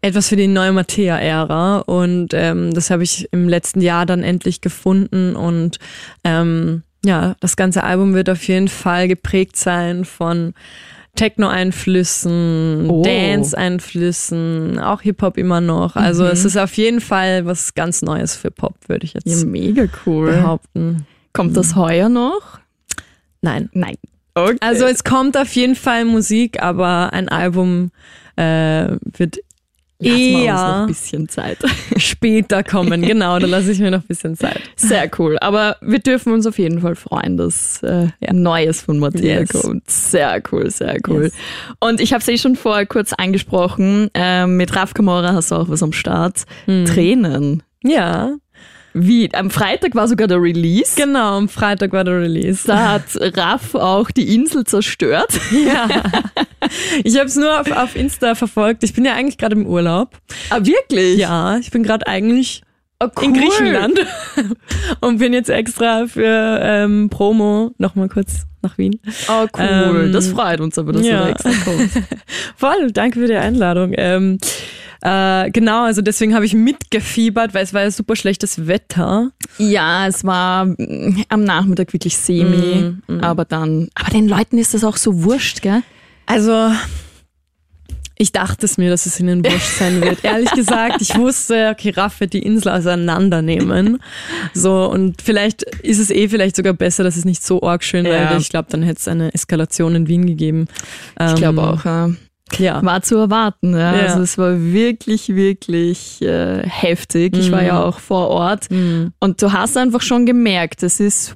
etwas 0.00 0.28
für 0.28 0.36
die 0.36 0.46
neue 0.46 0.72
Mattea-Ära 0.72 1.78
und 1.78 2.28
ähm, 2.32 2.72
das 2.72 2.90
habe 2.90 3.02
ich 3.02 3.28
im 3.32 3.48
letzten 3.48 3.80
Jahr 3.80 4.06
dann 4.06 4.22
endlich 4.22 4.60
gefunden 4.60 5.34
und 5.34 5.78
ähm, 6.22 6.84
ja, 7.04 7.34
das 7.40 7.56
ganze 7.56 7.84
Album 7.84 8.14
wird 8.14 8.28
auf 8.30 8.42
jeden 8.48 8.68
Fall 8.68 9.08
geprägt 9.08 9.56
sein 9.56 10.04
von 10.04 10.54
Techno-Einflüssen, 11.16 12.86
Oh. 12.90 13.02
Dance-Einflüssen, 13.02 14.78
auch 14.78 15.00
Hip-Hop 15.02 15.36
immer 15.36 15.60
noch. 15.60 15.96
Also 15.96 16.24
Mhm. 16.24 16.30
es 16.30 16.44
ist 16.44 16.56
auf 16.56 16.74
jeden 16.74 17.00
Fall 17.00 17.44
was 17.46 17.74
ganz 17.74 18.02
Neues 18.02 18.36
für 18.36 18.50
Pop, 18.50 18.74
würde 18.86 19.04
ich 19.04 19.14
Ja, 19.14 19.20
jetzt 19.24 19.44
mega 19.46 19.86
cool. 20.06 20.26
behaupten. 20.32 21.06
Kommt 21.32 21.56
das 21.56 21.76
heuer 21.76 22.08
noch? 22.08 22.58
Nein. 23.42 23.68
Nein. 23.72 23.94
Okay. 24.34 24.56
Also 24.60 24.84
es 24.86 25.04
kommt 25.04 25.36
auf 25.36 25.52
jeden 25.54 25.74
Fall 25.74 26.04
Musik, 26.04 26.62
aber 26.62 27.12
ein 27.12 27.28
Album 27.28 27.90
äh, 28.36 28.96
wird 29.16 29.38
Lassen 30.00 30.16
wir 30.16 30.38
uns 30.52 30.60
noch 30.60 30.80
ein 30.80 30.86
bisschen 30.86 31.28
Zeit. 31.28 31.58
später 31.96 32.62
kommen. 32.62 33.02
Genau, 33.02 33.38
da 33.38 33.46
lasse 33.46 33.72
ich 33.72 33.80
mir 33.80 33.90
noch 33.90 34.00
ein 34.02 34.06
bisschen 34.06 34.36
Zeit. 34.36 34.60
Sehr 34.76 35.10
cool. 35.18 35.36
Aber 35.40 35.76
wir 35.80 35.98
dürfen 35.98 36.32
uns 36.32 36.46
auf 36.46 36.58
jeden 36.58 36.80
Fall 36.80 36.94
freuen, 36.94 37.36
dass 37.36 37.82
äh, 37.82 38.06
Neues 38.32 38.82
von 38.82 38.98
Mattea 38.98 39.40
Yes. 39.40 39.48
kommt. 39.50 39.90
Sehr 39.90 40.40
cool, 40.52 40.70
sehr 40.70 40.98
cool. 41.08 41.24
Yes. 41.24 41.32
Und 41.80 42.00
ich 42.00 42.12
habe 42.12 42.20
es 42.22 42.28
eh 42.28 42.38
schon 42.38 42.54
vorher 42.56 42.86
kurz 42.86 43.12
angesprochen. 43.12 44.08
ähm, 44.14 44.56
mit 44.56 44.74
Raf 44.76 44.94
Kamora 44.94 45.32
hast 45.32 45.50
du 45.50 45.56
auch 45.56 45.68
was 45.68 45.82
am 45.82 45.92
Start. 45.92 46.44
Hm. 46.66 46.84
Tränen. 46.86 47.62
Ja, 47.84 48.32
Wie? 49.06 49.32
Am 49.34 49.50
Freitag 49.50 49.94
war 49.94 50.08
sogar 50.08 50.28
der 50.28 50.40
Release. 50.40 50.94
genau, 50.96 51.36
am 51.38 51.48
Freitag 51.48 51.92
war 51.92 52.04
der 52.04 52.20
Release. 52.20 52.66
Da 52.66 52.92
hat 52.92 53.04
Raff 53.36 53.74
auch 53.74 54.10
die 54.10 54.34
Insel 54.34 54.64
zerstört. 54.64 55.32
Ja. 55.50 55.88
Ich 57.04 57.16
habe 57.16 57.26
es 57.26 57.36
nur 57.36 57.60
auf, 57.60 57.70
auf 57.70 57.96
Insta 57.96 58.34
verfolgt. 58.34 58.82
Ich 58.84 58.92
bin 58.92 59.04
ja 59.04 59.14
eigentlich 59.14 59.38
gerade 59.38 59.54
im 59.54 59.66
Urlaub. 59.66 60.16
Ah, 60.50 60.58
wirklich? 60.62 61.16
Ja, 61.18 61.58
ich 61.58 61.70
bin 61.70 61.82
gerade 61.82 62.06
eigentlich 62.06 62.62
Oh, 63.00 63.06
cool. 63.16 63.24
in 63.26 63.34
Griechenland 63.34 64.00
und 65.00 65.18
bin 65.18 65.32
jetzt 65.32 65.48
extra 65.50 66.06
für 66.08 66.58
ähm, 66.60 67.08
Promo 67.08 67.70
nochmal 67.78 68.08
kurz 68.08 68.44
nach 68.60 68.76
Wien. 68.76 68.98
Oh, 69.28 69.46
cool. 69.56 70.04
Ähm, 70.06 70.12
das 70.12 70.26
freut 70.28 70.60
uns 70.60 70.76
aber, 70.78 70.92
dass 70.92 71.06
ja. 71.06 71.18
du 71.18 71.24
da 71.24 71.28
extra 71.30 71.50
kommst. 71.64 71.98
Voll, 72.56 72.90
danke 72.90 73.20
für 73.20 73.28
die 73.28 73.36
Einladung. 73.36 73.92
Ähm, 73.96 74.38
äh, 75.02 75.50
genau, 75.50 75.84
also 75.84 76.02
deswegen 76.02 76.34
habe 76.34 76.44
ich 76.44 76.54
mitgefiebert, 76.54 77.54
weil 77.54 77.64
es 77.64 77.72
war 77.72 77.82
ja 77.82 77.90
super 77.90 78.16
schlechtes 78.16 78.66
Wetter. 78.66 79.30
Ja, 79.58 80.06
es 80.06 80.24
war 80.24 80.66
mm, 80.66 81.24
am 81.28 81.44
Nachmittag 81.44 81.92
wirklich 81.92 82.16
semi, 82.16 82.94
Mm, 83.06 83.20
aber 83.20 83.44
dann, 83.44 83.88
aber 83.94 84.10
den 84.10 84.28
Leuten 84.28 84.58
ist 84.58 84.74
das 84.74 84.84
auch 84.84 84.96
so 84.96 85.22
wurscht, 85.22 85.62
gell? 85.62 85.82
Also, 86.26 86.70
ich 88.16 88.32
dachte 88.32 88.66
es 88.66 88.76
mir, 88.78 88.90
dass 88.90 89.06
es 89.06 89.18
ihnen 89.20 89.44
wurscht 89.44 89.78
sein 89.78 90.00
wird. 90.02 90.24
Ehrlich 90.24 90.50
gesagt, 90.50 91.00
ich 91.00 91.16
wusste, 91.16 91.70
okay, 91.72 91.90
Raff 91.90 92.18
wird 92.20 92.32
die 92.32 92.42
Insel 92.42 92.72
auseinandernehmen. 92.72 93.98
So, 94.54 94.90
und 94.90 95.22
vielleicht 95.22 95.62
ist 95.62 95.98
es 96.00 96.10
eh 96.10 96.28
vielleicht 96.28 96.56
sogar 96.56 96.72
besser, 96.72 97.04
dass 97.04 97.16
es 97.16 97.24
nicht 97.24 97.44
so 97.44 97.62
arg 97.62 97.84
schön 97.84 98.04
war. 98.04 98.12
Ja. 98.12 98.30
weil 98.30 98.40
Ich 98.40 98.48
glaube, 98.48 98.68
dann 98.70 98.82
hätte 98.82 98.98
es 98.98 99.08
eine 99.08 99.32
Eskalation 99.32 99.94
in 99.94 100.08
Wien 100.08 100.26
gegeben. 100.26 100.66
Ich 101.20 101.34
glaube 101.36 101.62
auch. 101.62 101.84
Ja. 101.84 102.10
Ja. 102.58 102.82
War 102.84 103.02
zu 103.02 103.16
erwarten, 103.16 103.72
ja. 103.74 103.94
Ja. 103.96 104.02
Also 104.06 104.20
es 104.22 104.38
war 104.38 104.60
wirklich, 104.60 105.28
wirklich 105.34 106.22
äh, 106.22 106.62
heftig. 106.66 107.36
Ich 107.36 107.50
war 107.52 107.62
ja 107.62 107.82
auch 107.82 107.98
vor 108.00 108.28
Ort 108.28 108.70
Mhm. 108.70 109.12
und 109.20 109.42
du 109.42 109.52
hast 109.52 109.76
einfach 109.76 110.00
schon 110.02 110.26
gemerkt, 110.26 110.82
es 110.82 111.00
ist 111.00 111.34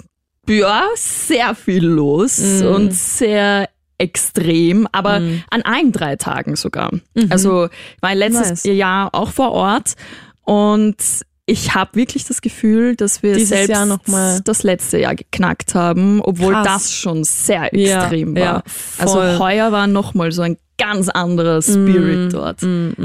ja 0.49 0.83
sehr 0.95 1.55
viel 1.55 1.85
los 1.85 2.39
Mhm. 2.39 2.67
und 2.67 2.93
sehr 2.93 3.69
extrem, 3.97 4.87
aber 4.91 5.19
Mhm. 5.19 5.43
an 5.49 5.61
allen 5.61 5.91
drei 5.91 6.15
Tagen 6.17 6.55
sogar. 6.55 6.91
Also 7.29 7.65
ich 7.65 8.01
war 8.01 8.13
letztes 8.15 8.65
Nice. 8.65 8.75
Jahr 8.77 9.09
auch 9.13 9.29
vor 9.31 9.51
Ort 9.51 9.93
und 10.43 10.95
ich 11.45 11.75
habe 11.75 11.95
wirklich 11.95 12.25
das 12.25 12.41
Gefühl, 12.41 12.95
dass 12.95 13.21
wir 13.21 13.33
Dieses 13.33 13.49
selbst 13.49 13.69
Jahr 13.69 13.85
noch 13.85 14.05
mal- 14.07 14.39
das 14.45 14.63
letzte 14.63 14.97
Jahr 14.97 15.13
geknackt 15.15 15.75
haben, 15.75 16.21
obwohl 16.21 16.53
Krass. 16.53 16.63
das 16.65 16.93
schon 16.93 17.23
sehr 17.25 17.69
Ja, 17.75 17.99
extrem 18.01 18.33
war. 18.35 18.41
ja, 18.41 18.63
also 18.97 19.21
heuer 19.39 19.71
war 19.73 19.87
nochmal 19.87 20.31
so 20.31 20.41
ein 20.41 20.57
ganz 20.77 21.09
anderer 21.09 21.61
Spirit 21.61 22.33
dort. 22.33 22.59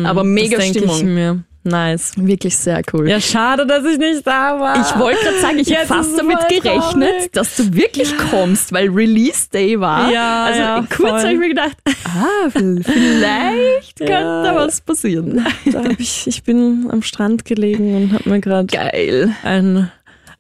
Aber 0.04 0.24
mega 0.24 0.56
das 0.56 0.64
denke 0.64 0.84
ich 0.84 0.92
Stimmung. 0.92 1.14
mir. 1.14 1.44
Nice. 1.64 2.12
Wirklich 2.16 2.56
sehr 2.56 2.82
cool. 2.92 3.08
Ja, 3.08 3.20
schade, 3.20 3.66
dass 3.66 3.84
ich 3.84 3.98
nicht 3.98 4.26
da 4.26 4.58
war. 4.58 4.80
Ich 4.80 4.98
wollte 4.98 5.22
gerade 5.22 5.40
sagen, 5.40 5.58
ich 5.58 5.76
habe 5.76 5.86
fast 5.86 6.18
damit 6.18 6.38
gerechnet, 6.48 6.82
traurig. 6.84 7.32
dass 7.32 7.56
du 7.56 7.74
wirklich 7.74 8.16
kommst, 8.30 8.72
weil 8.72 8.88
Release 8.88 9.48
Day 9.50 9.78
war. 9.78 10.10
Ja, 10.10 10.44
also 10.44 10.60
ja, 10.60 10.84
kurz 10.94 11.22
habe 11.24 11.32
ich 11.32 11.38
mir 11.38 11.48
gedacht, 11.48 11.76
ah, 12.04 12.48
vielleicht 12.50 13.98
könnte 13.98 14.42
da 14.44 14.54
was 14.54 14.80
passieren. 14.80 15.44
Da 15.70 15.82
ich, 15.98 16.26
ich 16.26 16.42
bin 16.42 16.88
am 16.90 17.02
Strand 17.02 17.44
gelegen 17.44 17.96
und 17.96 18.12
habe 18.14 18.30
mir 18.30 18.40
gerade 18.40 18.78
einen, 19.42 19.90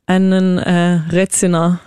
einen 0.06 0.58
äh, 0.58 1.00
Reziner 1.12 1.80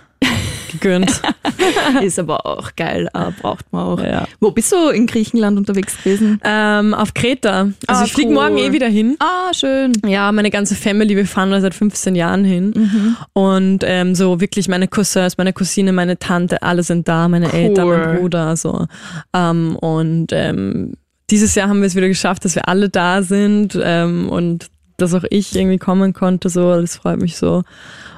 gegönnt. 0.72 1.22
Ist 2.02 2.18
aber 2.18 2.44
auch 2.46 2.74
geil, 2.76 3.08
ah, 3.12 3.30
braucht 3.40 3.72
man 3.72 3.84
auch. 3.84 4.02
Ja. 4.02 4.26
Wo 4.40 4.50
bist 4.50 4.72
du 4.72 4.88
in 4.88 5.06
Griechenland 5.06 5.56
unterwegs 5.58 5.96
gewesen? 5.98 6.40
ähm, 6.44 6.94
auf 6.94 7.14
Kreta. 7.14 7.68
Also 7.86 8.02
Ah, 8.02 8.04
ich 8.04 8.12
fliege 8.12 8.28
cool. 8.28 8.34
morgen 8.34 8.58
eh 8.58 8.72
wieder 8.72 8.88
hin. 8.88 9.16
Ah, 9.20 9.52
schön. 9.54 9.92
Ja, 10.06 10.32
meine 10.32 10.50
ganze 10.50 10.74
Family, 10.74 11.16
wir 11.16 11.26
fahren 11.26 11.50
da 11.50 11.60
seit 11.60 11.74
15 11.74 12.14
Jahren 12.14 12.44
hin. 12.44 12.72
Mhm. 12.76 13.16
Und 13.32 13.78
ähm, 13.84 14.14
so 14.14 14.40
wirklich 14.40 14.68
meine 14.68 14.88
Cousins, 14.88 15.38
meine 15.38 15.52
Cousine, 15.52 15.92
meine 15.92 16.18
Tante, 16.18 16.62
alle 16.62 16.82
sind 16.82 17.06
da, 17.08 17.28
meine 17.28 17.52
Eltern, 17.52 17.88
mein 17.88 18.16
Bruder. 18.18 18.56
So. 18.56 18.86
Ähm, 19.34 19.76
und 19.76 20.28
ähm, 20.32 20.94
dieses 21.30 21.54
Jahr 21.54 21.68
haben 21.68 21.80
wir 21.80 21.86
es 21.86 21.94
wieder 21.94 22.08
geschafft, 22.08 22.44
dass 22.44 22.54
wir 22.54 22.68
alle 22.68 22.88
da 22.88 23.22
sind 23.22 23.78
ähm, 23.82 24.28
und 24.28 24.68
dass 24.98 25.14
auch 25.14 25.24
ich 25.30 25.56
irgendwie 25.56 25.78
kommen 25.78 26.12
konnte. 26.12 26.48
So, 26.48 26.80
das 26.80 26.96
freut 26.96 27.20
mich 27.20 27.36
so. 27.36 27.62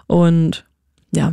Und 0.06 0.64
ja, 1.12 1.32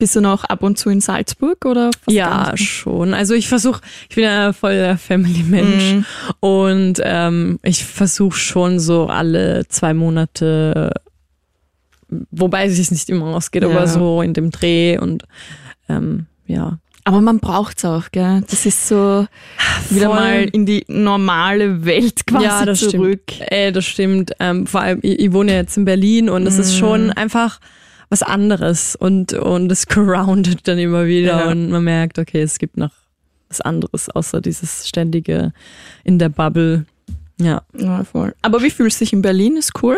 Bist 0.00 0.14
du 0.14 0.20
noch 0.20 0.44
ab 0.44 0.62
und 0.62 0.78
zu 0.78 0.90
in 0.90 1.00
Salzburg 1.00 1.64
oder? 1.64 1.90
Ja, 2.08 2.52
schon. 2.56 3.14
Also 3.14 3.34
ich 3.34 3.48
versuche, 3.48 3.80
ich 4.08 4.14
bin 4.14 4.22
ja 4.24 4.52
voll 4.52 4.74
der 4.74 4.96
Family-Mensch 4.96 5.92
Mhm. 5.94 6.04
und 6.38 7.00
ähm, 7.02 7.58
ich 7.64 7.84
versuche 7.84 8.38
schon 8.38 8.78
so 8.78 9.08
alle 9.08 9.66
zwei 9.68 9.94
Monate, 9.94 10.92
wobei 12.30 12.66
es 12.66 12.76
sich 12.76 12.92
nicht 12.92 13.10
immer 13.10 13.26
ausgeht, 13.34 13.64
Ja. 13.64 13.70
aber 13.70 13.88
so 13.88 14.22
in 14.22 14.34
dem 14.34 14.52
Dreh 14.52 14.98
und 14.98 15.24
ähm, 15.88 16.26
ja. 16.46 16.78
Aber 17.02 17.20
man 17.20 17.40
braucht's 17.40 17.84
auch, 17.84 18.12
gell? 18.12 18.44
Das 18.48 18.66
ist 18.66 18.86
so 18.86 19.26
wieder 19.90 20.06
Voll. 20.10 20.14
mal 20.16 20.44
in 20.52 20.64
die 20.64 20.84
normale 20.86 21.84
Welt 21.84 22.24
quasi 22.24 22.44
ja, 22.44 22.64
das 22.64 22.80
zurück. 22.80 23.22
stimmt. 23.32 23.50
Äh, 23.50 23.72
das 23.72 23.84
stimmt. 23.84 24.30
Ähm, 24.38 24.66
vor 24.68 24.80
allem, 24.82 25.00
ich, 25.02 25.18
ich 25.18 25.32
wohne 25.32 25.52
ja 25.52 25.58
jetzt 25.58 25.76
in 25.76 25.84
Berlin 25.86 26.28
und 26.30 26.46
es 26.46 26.56
ist 26.56 26.74
Mhm. 26.74 26.78
schon 26.78 27.10
einfach 27.10 27.58
was 28.10 28.22
anderes 28.22 28.96
und 28.96 29.32
und 29.34 29.70
es 29.70 29.86
groundet 29.86 30.66
dann 30.66 30.78
immer 30.78 31.06
wieder 31.06 31.44
Ja. 31.44 31.50
und 31.50 31.70
man 31.70 31.84
merkt, 31.84 32.18
okay, 32.18 32.42
es 32.42 32.58
gibt 32.58 32.76
noch 32.76 32.92
was 33.48 33.60
anderes 33.60 34.08
außer 34.10 34.40
dieses 34.40 34.86
ständige 34.88 35.52
in 36.04 36.18
der 36.18 36.28
Bubble. 36.28 36.84
Ja, 37.40 37.62
Ja, 37.76 38.02
voll. 38.04 38.34
Aber 38.42 38.62
wie 38.62 38.70
fühlst 38.70 39.00
du 39.00 39.04
dich 39.04 39.12
in 39.12 39.22
Berlin? 39.22 39.56
Ist 39.56 39.72
cool? 39.82 39.96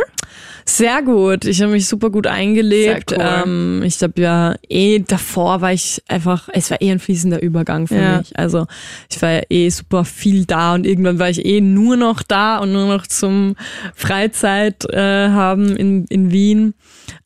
sehr 0.67 1.03
gut. 1.03 1.47
Ich 1.47 1.61
habe 1.63 1.73
mich 1.73 1.89
super 1.89 2.11
gut 2.11 2.27
eingelebt. 2.29 3.13
Cool. 3.13 3.19
Ähm, 3.21 3.83
ich 3.85 4.01
habe 4.03 4.21
ja 4.21 4.55
eh 4.69 5.01
davor 5.01 5.63
war 5.63 5.73
ich 5.73 6.01
einfach, 6.07 6.49
es 6.53 6.71
war 6.71 6.81
eh 6.81 6.93
ein 6.93 7.01
fließender 7.01 7.43
Übergang 7.43 7.89
für 7.89 7.97
Ja. 7.97 8.19
mich. 8.19 8.39
Also 8.39 8.67
ich 9.11 9.21
war 9.21 9.31
ja 9.33 9.43
eh 9.49 9.69
super 9.71 10.05
viel 10.05 10.45
da 10.45 10.75
und 10.75 10.87
irgendwann 10.87 11.19
war 11.19 11.29
ich 11.31 11.45
eh 11.45 11.61
nur 11.61 11.97
noch 11.97 12.23
da 12.23 12.59
und 12.59 12.73
nur 12.73 12.87
noch 12.87 13.07
zum 13.07 13.57
Freizeit 13.97 14.85
äh, 14.93 15.29
haben 15.31 15.75
in, 15.77 16.05
in 16.07 16.31
Wien. 16.31 16.75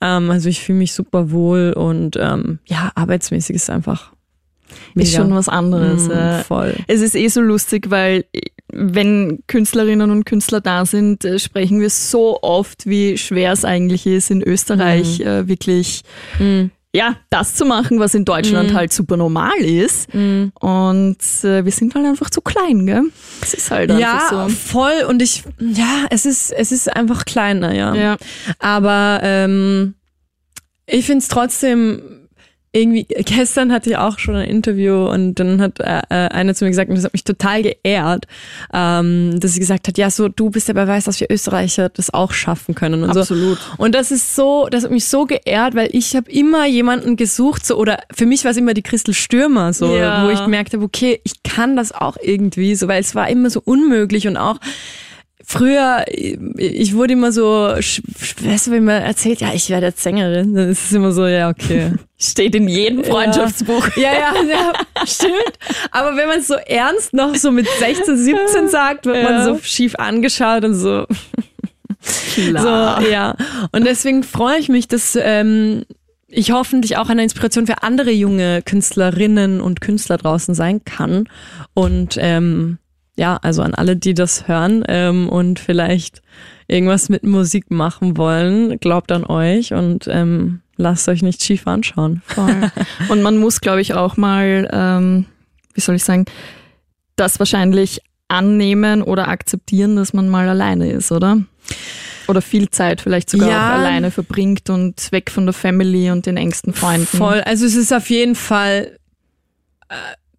Ähm, 0.01 0.31
also 0.31 0.49
ich 0.49 0.61
fühle 0.61 0.79
mich 0.79 0.93
super 0.95 1.31
wohl 1.31 1.75
und 1.77 2.17
ähm, 2.19 2.61
ja, 2.67 2.93
arbeitsmäßig 2.95 3.57
ist 3.57 3.69
einfach 3.69 4.13
mega. 4.95 5.07
Ist 5.09 5.15
schon 5.17 5.35
was 5.35 5.49
anderes. 5.49 6.09
Mm, 6.09 6.11
ja. 6.13 6.39
voll. 6.39 6.75
Es 6.87 7.01
ist 7.03 7.15
eh 7.15 7.29
so 7.29 7.41
lustig, 7.41 7.91
weil 7.91 8.25
wenn 8.77 9.41
Künstlerinnen 9.47 10.11
und 10.11 10.25
Künstler 10.25 10.61
da 10.61 10.85
sind, 10.87 11.25
äh, 11.25 11.39
sprechen 11.39 11.81
wir 11.81 11.91
so 11.91 12.41
oft, 12.43 12.87
wie 12.87 13.17
schwer 13.19 13.53
es 13.53 13.65
eigentlich 13.65 14.07
ist, 14.07 14.31
in 14.31 14.43
Österreich 14.43 15.21
äh, 15.21 15.47
wirklich 15.49 16.03
Mm. 16.39 16.67
ja, 16.95 17.17
das 17.31 17.55
zu 17.55 17.65
machen, 17.65 17.99
was 18.01 18.15
in 18.15 18.25
Deutschland 18.25 18.73
halt 18.75 18.93
super 18.93 19.17
normal 19.17 19.57
ist. 19.59 20.13
Mm. 20.15 20.47
Und 20.61 21.19
äh, 21.43 21.65
wir 21.65 21.73
sind 21.73 21.95
halt 21.95 22.07
einfach 22.07 22.31
zu 22.31 22.41
klein, 22.41 22.87
gell? 22.87 23.05
Es 23.43 23.55
ist 23.55 23.71
halt 23.71 23.91
Ja, 23.99 24.15
einfach 24.15 24.49
so. 24.49 24.55
voll. 24.55 25.05
Und 25.09 25.23
ich, 25.23 25.43
ja, 25.59 26.07
es 26.11 26.27
ist, 26.27 26.53
es 26.53 26.73
ist 26.73 26.95
einfach 26.95 27.25
kleiner, 27.25 27.75
ja. 27.75 27.95
Ja. 27.95 28.17
Aber 28.59 29.21
ähm, 29.23 29.95
ich 30.87 31.07
finde 31.07 31.19
es 31.21 31.29
trotzdem 31.29 32.24
irgendwie, 32.75 33.05
gestern 33.25 33.73
hatte 33.73 33.91
ich 33.91 33.97
auch 33.97 34.19
schon 34.19 34.35
ein 34.37 34.49
Interview 34.49 35.07
und 35.09 35.37
dann 35.37 35.61
hat 35.61 35.81
äh, 35.81 36.01
äh, 36.11 36.29
einer 36.29 36.55
zu 36.55 36.65
mir 36.65 36.71
gesagt, 36.71 36.91
und 36.91 36.97
das 36.97 37.05
hat 37.05 37.13
mich 37.13 37.25
total 37.25 37.63
geehrt, 37.63 38.27
ähm, 38.73 39.39
dass 39.41 39.55
sie 39.55 39.61
gesagt 39.61 39.89
hat, 39.89 39.97
ja, 39.97 40.11
so 40.11 40.29
du 40.29 40.51
bist 40.51 40.69
der 40.69 40.75
Beweis, 40.75 41.05
dass 41.05 41.21
wir 41.21 41.29
Österreicher 41.31 41.89
das 41.89 42.13
auch 42.13 42.33
schaffen 42.33 42.75
können 42.75 43.03
und 43.05 43.17
Absolut. 43.17 43.59
so. 43.59 43.65
Und 43.83 43.95
das 43.95 44.11
ist 44.11 44.35
so, 44.35 44.69
das 44.71 44.85
hat 44.85 44.91
mich 44.91 45.07
so 45.07 45.25
geehrt, 45.25 45.75
weil 45.75 45.89
ich 45.93 46.17
habe 46.17 46.31
immer 46.31 46.67
jemanden 46.67 47.17
gesucht, 47.17 47.65
so 47.65 47.77
oder 47.77 47.99
für 48.13 48.27
mich 48.27 48.45
war 48.45 48.51
es 48.51 48.57
immer 48.57 48.75
die 48.75 48.83
Christel 48.83 49.15
Stürmer, 49.15 49.73
so, 49.73 49.97
Ja. 49.97 50.27
wo 50.27 50.31
ich 50.31 50.41
gemerkt 50.43 50.75
habe, 50.75 50.85
okay, 50.85 51.21
ich 51.25 51.43
kann 51.43 51.77
das 51.77 51.93
auch 51.93 52.17
irgendwie, 52.21 52.75
so, 52.75 52.89
weil 52.89 53.01
es 53.01 53.15
war 53.15 53.29
immer 53.29 53.51
so 53.51 53.63
unmöglich 53.65 54.27
und 54.27 54.37
auch 54.37 54.59
Früher, 55.47 56.05
ich 56.57 56.95
wurde 56.95 57.13
immer 57.13 57.31
so, 57.31 57.45
weißt 57.45 58.67
du, 58.67 58.71
wenn 58.71 58.85
man 58.85 59.03
erzählt, 59.03 59.41
ja, 59.41 59.53
ich 59.53 59.69
werde 59.69 59.87
jetzt 59.87 60.03
Sängerin, 60.03 60.55
dann 60.55 60.71
ist 60.71 60.87
es 60.87 60.93
immer 60.93 61.13
so, 61.13 61.27
ja, 61.27 61.51
okay. 61.51 61.93
Steht 62.19 62.55
in 62.55 62.67
jedem 62.69 63.05
Freundschaftsbuch. 63.05 63.89
Ja, 63.97 64.13
ja, 64.13 64.33
ja, 64.49 64.73
stimmt. 65.07 65.59
Aber 65.91 66.17
wenn 66.17 66.29
man 66.29 66.39
es 66.39 66.47
so 66.47 66.55
ernst 66.55 67.13
noch 67.13 67.35
so 67.35 67.51
mit 67.51 67.69
16, 67.79 68.17
17 68.17 68.69
sagt, 68.69 69.05
wird 69.07 69.17
Ja. 69.19 69.23
man 69.31 69.45
so 69.45 69.59
schief 69.63 69.95
angeschaut 69.97 70.65
und 70.65 70.75
so, 70.75 71.07
Klar. 72.35 73.01
so, 73.03 73.09
ja. 73.09 73.37
Und 73.73 73.85
deswegen 73.87 74.23
freue 74.23 74.59
ich 74.59 74.69
mich, 74.69 74.89
dass 74.89 75.19
ähm, 75.21 75.85
ich 76.29 76.53
hoffentlich 76.53 76.97
auch 76.97 77.09
eine 77.11 77.23
Inspiration 77.23 77.67
für 77.67 77.83
andere 77.83 78.11
junge 78.11 78.63
Künstlerinnen 78.63 79.61
und 79.61 79.81
Künstler 79.81 80.17
draußen 80.17 80.55
sein 80.55 80.85
kann. 80.85 81.29
Und 81.75 82.17
ähm, 82.19 82.79
ja, 83.17 83.39
also 83.43 83.63
an 83.63 83.75
alle, 83.75 83.97
die 83.97 84.15
das 84.15 84.49
hören 84.49 84.85
ähm, 84.89 85.29
und 85.29 85.59
vielleicht 85.59 86.23
irgendwas 86.67 87.09
mit 87.09 87.23
Musik 87.25 87.71
machen 87.71 88.17
wollen, 88.17 88.79
glaubt 88.81 89.13
an 89.13 89.25
euch 89.25 89.73
und 89.73 90.09
ähm, 90.09 90.61
lasst 90.77 91.09
euch 91.09 91.23
nicht 91.23 91.43
schief 91.43 91.67
anschauen. 91.67 92.23
Voll. 92.27 92.71
Und 93.09 93.23
man 93.23 93.39
muss, 93.39 93.61
glaube 93.61 93.81
ich, 93.81 93.95
auch 93.95 94.17
mal, 94.17 94.69
ähm, 94.73 95.27
wie 95.75 95.81
soll 95.81 95.95
ich 95.95 96.03
sagen, 96.05 96.25
das 97.17 97.39
wahrscheinlich 97.39 98.01
annehmen 98.27 99.03
oder 99.03 99.29
akzeptieren, 99.29 99.95
dass 99.97 100.13
man 100.15 100.29
mal 100.29 100.49
alleine 100.49 100.91
ist, 100.91 101.13
oder? 101.13 101.39
Oder 102.27 102.43
viel 102.43 102.71
Zeit 102.71 103.01
vielleicht 103.03 103.31
sogar 103.31 103.51
Ja. 103.51 103.69
auch 103.69 103.75
alleine 103.79 104.11
verbringt 104.11 104.69
und 104.71 105.13
weg 105.13 105.31
von 105.31 105.45
der 105.47 105.53
Family 105.53 106.11
und 106.11 106.27
den 106.27 106.37
engsten 106.39 106.73
Freunden. 106.73 107.07
Voll. 107.07 107.43
Also 107.43 107.67
es 107.67 107.77
ist 107.77 107.93
auf 107.93 108.09
jeden 108.11 108.35
Fall, 108.35 108.99
äh, 109.91 109.95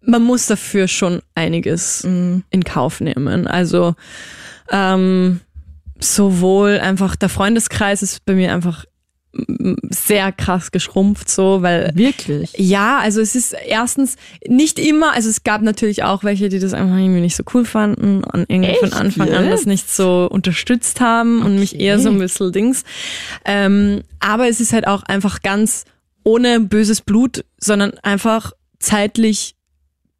man 0.06 0.22
muss 0.22 0.46
dafür 0.46 0.88
schon 0.88 1.20
einiges 1.34 2.04
Mhm. 2.04 2.44
in 2.50 2.64
Kauf 2.64 3.00
nehmen. 3.00 3.46
Also 3.46 3.94
ähm, 4.70 5.40
sowohl 6.00 6.78
einfach 6.80 7.16
der 7.16 7.28
Freundeskreis 7.28 8.02
ist 8.02 8.24
bei 8.24 8.34
mir 8.34 8.52
einfach 8.52 8.84
sehr 9.90 10.32
krass 10.32 10.70
geschrumpft 10.70 11.28
so, 11.28 11.60
weil 11.60 11.92
Wirklich? 11.94 12.54
ja, 12.56 12.98
also 13.00 13.20
es 13.20 13.34
ist 13.34 13.54
erstens 13.66 14.16
nicht 14.48 14.78
immer, 14.78 15.12
also 15.12 15.28
es 15.28 15.44
gab 15.44 15.60
natürlich 15.60 16.04
auch 16.04 16.24
welche, 16.24 16.48
die 16.48 16.58
das 16.58 16.72
einfach 16.72 16.96
irgendwie 16.96 17.20
nicht 17.20 17.36
so 17.36 17.42
cool 17.52 17.66
fanden 17.66 18.24
und 18.24 18.46
irgendwie 18.48 18.74
von 18.78 18.88
Echt 18.88 18.96
Anfang 18.96 19.30
an 19.34 19.50
das 19.50 19.66
nicht 19.66 19.90
so 19.94 20.26
unterstützt 20.30 21.00
haben 21.02 21.42
und 21.42 21.58
mich 21.58 21.74
Okay. 21.74 21.84
eher 21.84 21.98
so 21.98 22.08
ein 22.08 22.18
bisschen 22.18 22.50
Dings. 22.50 22.84
Ähm, 23.44 24.02
aber 24.20 24.48
es 24.48 24.60
ist 24.60 24.72
halt 24.72 24.86
auch 24.86 25.02
einfach 25.02 25.42
ganz 25.42 25.84
ohne 26.24 26.58
böses 26.60 27.02
Blut, 27.02 27.44
sondern 27.58 27.92
einfach 28.02 28.52
zeitlich 28.78 29.54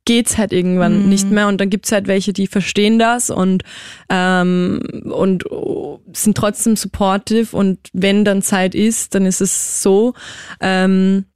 geht's 0.07 0.39
halt 0.39 0.53
irgendwann 0.53 1.03
Mhm. 1.03 1.09
nicht 1.11 1.31
mehr 1.31 1.49
und 1.49 1.61
dann 1.61 1.69
gibt's 1.69 1.93
halt 1.93 2.07
welche, 2.07 2.33
die 2.33 2.47
verstehen 2.47 2.99
das 2.99 3.29
und 3.29 3.63
ähm, 4.09 4.81
und 5.05 5.51
oh, 5.51 6.01
sind 6.15 6.37
trotzdem 6.37 6.77
supportive 6.77 7.55
und 7.55 7.79
wenn 7.93 8.25
dann 8.25 8.41
Zeit 8.41 8.75
ist, 8.75 9.15
dann 9.15 9.27
ist 9.27 9.43
es 9.43 9.83
so. 9.83 10.15
Ähm, 10.61 11.27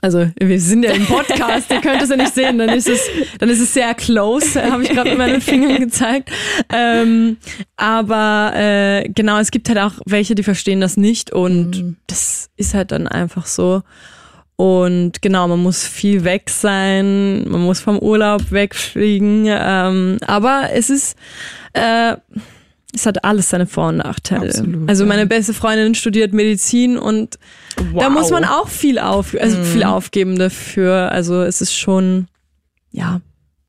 also 0.00 0.26
wir 0.40 0.58
sind 0.60 0.84
ja 0.84 0.92
im 0.92 1.04
Podcast, 1.06 1.70
ihr 1.70 1.80
könnt 1.80 2.02
es 2.02 2.08
ja 2.08 2.16
nicht 2.16 2.34
sehen, 2.34 2.58
dann 2.58 2.70
ist 2.70 2.88
es, 2.88 3.00
dann 3.38 3.48
ist 3.50 3.60
es 3.60 3.72
sehr 3.74 3.94
close, 3.94 4.60
habe 4.72 4.82
ich 4.82 4.88
gerade 4.88 5.10
mit 5.10 5.18
meinen 5.18 5.40
Fingern 5.40 5.78
gezeigt. 5.78 6.30
Ähm, 6.72 7.36
aber 7.76 8.52
äh, 8.56 9.08
genau, 9.10 9.38
es 9.38 9.50
gibt 9.50 9.68
halt 9.68 9.78
auch 9.78 9.92
welche, 10.06 10.34
die 10.34 10.42
verstehen 10.42 10.80
das 10.80 10.96
nicht 10.96 11.32
und 11.32 11.96
das 12.06 12.50
ist 12.56 12.74
halt 12.74 12.90
dann 12.90 13.06
einfach 13.06 13.46
so. 13.46 13.82
Und 14.62 15.22
genau, 15.22 15.48
man 15.48 15.58
muss 15.60 15.84
viel 15.84 16.22
weg 16.22 16.48
sein, 16.48 17.48
man 17.48 17.62
muss 17.62 17.80
vom 17.80 17.98
Urlaub 17.98 18.52
wegfliegen. 18.52 19.46
Ähm, 19.48 20.18
aber 20.24 20.68
es 20.72 20.88
ist, 20.88 21.16
äh, 21.72 22.14
es 22.94 23.04
hat 23.04 23.24
alles 23.24 23.48
seine 23.48 23.66
Vor- 23.66 23.88
und 23.88 23.96
Nachteile. 23.96 24.46
Absolut, 24.50 24.88
also 24.88 25.04
meine 25.04 25.26
beste 25.26 25.52
Freundin 25.52 25.96
studiert 25.96 26.32
Medizin 26.32 26.96
und 26.96 27.40
da 27.98 28.08
muss 28.08 28.30
man 28.30 28.44
auch 28.44 28.68
viel 28.68 29.00
auf, 29.00 29.34
also 29.40 29.58
Mhm. 29.58 29.64
viel 29.64 29.82
aufgeben 29.82 30.38
dafür. 30.38 31.10
Also 31.10 31.42
es 31.42 31.60
ist 31.60 31.74
schon, 31.74 32.28
ja, 32.92 33.20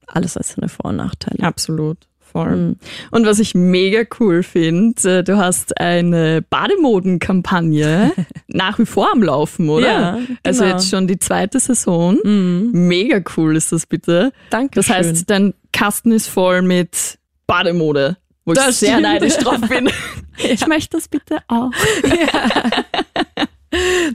alles 0.05 0.35
hat 0.35 0.45
seine 0.45 0.69
Vor- 0.69 0.91
und 0.91 0.97
Nachteile. 0.97 1.41
Absolut. 1.43 1.97
Voll. 2.33 2.55
Mhm. 2.55 2.75
Und 3.11 3.25
was 3.25 3.39
ich 3.39 3.53
mega 3.55 4.03
cool 4.19 4.43
finde, 4.43 5.23
du 5.23 5.37
hast 5.37 5.79
eine 5.79 6.41
Bademodenkampagne 6.41 8.11
nach 8.47 8.79
wie 8.79 8.85
vor 8.85 9.09
am 9.11 9.23
Laufen, 9.23 9.69
oder? 9.69 9.87
Ja, 9.87 10.19
Also 10.43 10.63
genau. 10.63 10.75
jetzt 10.75 10.89
schon 10.89 11.07
die 11.07 11.19
zweite 11.19 11.59
Saison. 11.59 12.17
Mhm. 12.23 12.71
Mega 12.73 13.21
cool 13.37 13.55
ist 13.55 13.71
das 13.71 13.85
bitte. 13.85 14.31
Danke. 14.49 14.71
Das 14.75 14.89
heißt, 14.89 15.29
dein 15.29 15.53
Kasten 15.71 16.11
ist 16.11 16.27
voll 16.27 16.61
mit 16.63 17.19
Bademode, 17.47 18.17
wo 18.45 18.53
ich 18.53 18.57
Das 18.57 18.79
sehr 18.79 18.89
stimmt. 18.97 19.03
neidisch 19.03 19.37
drauf 19.37 19.61
bin. 19.61 19.89
Ich 20.35 20.65
möchte 20.65 20.97
das 20.97 21.07
bitte 21.07 21.37
auch. 21.47 21.69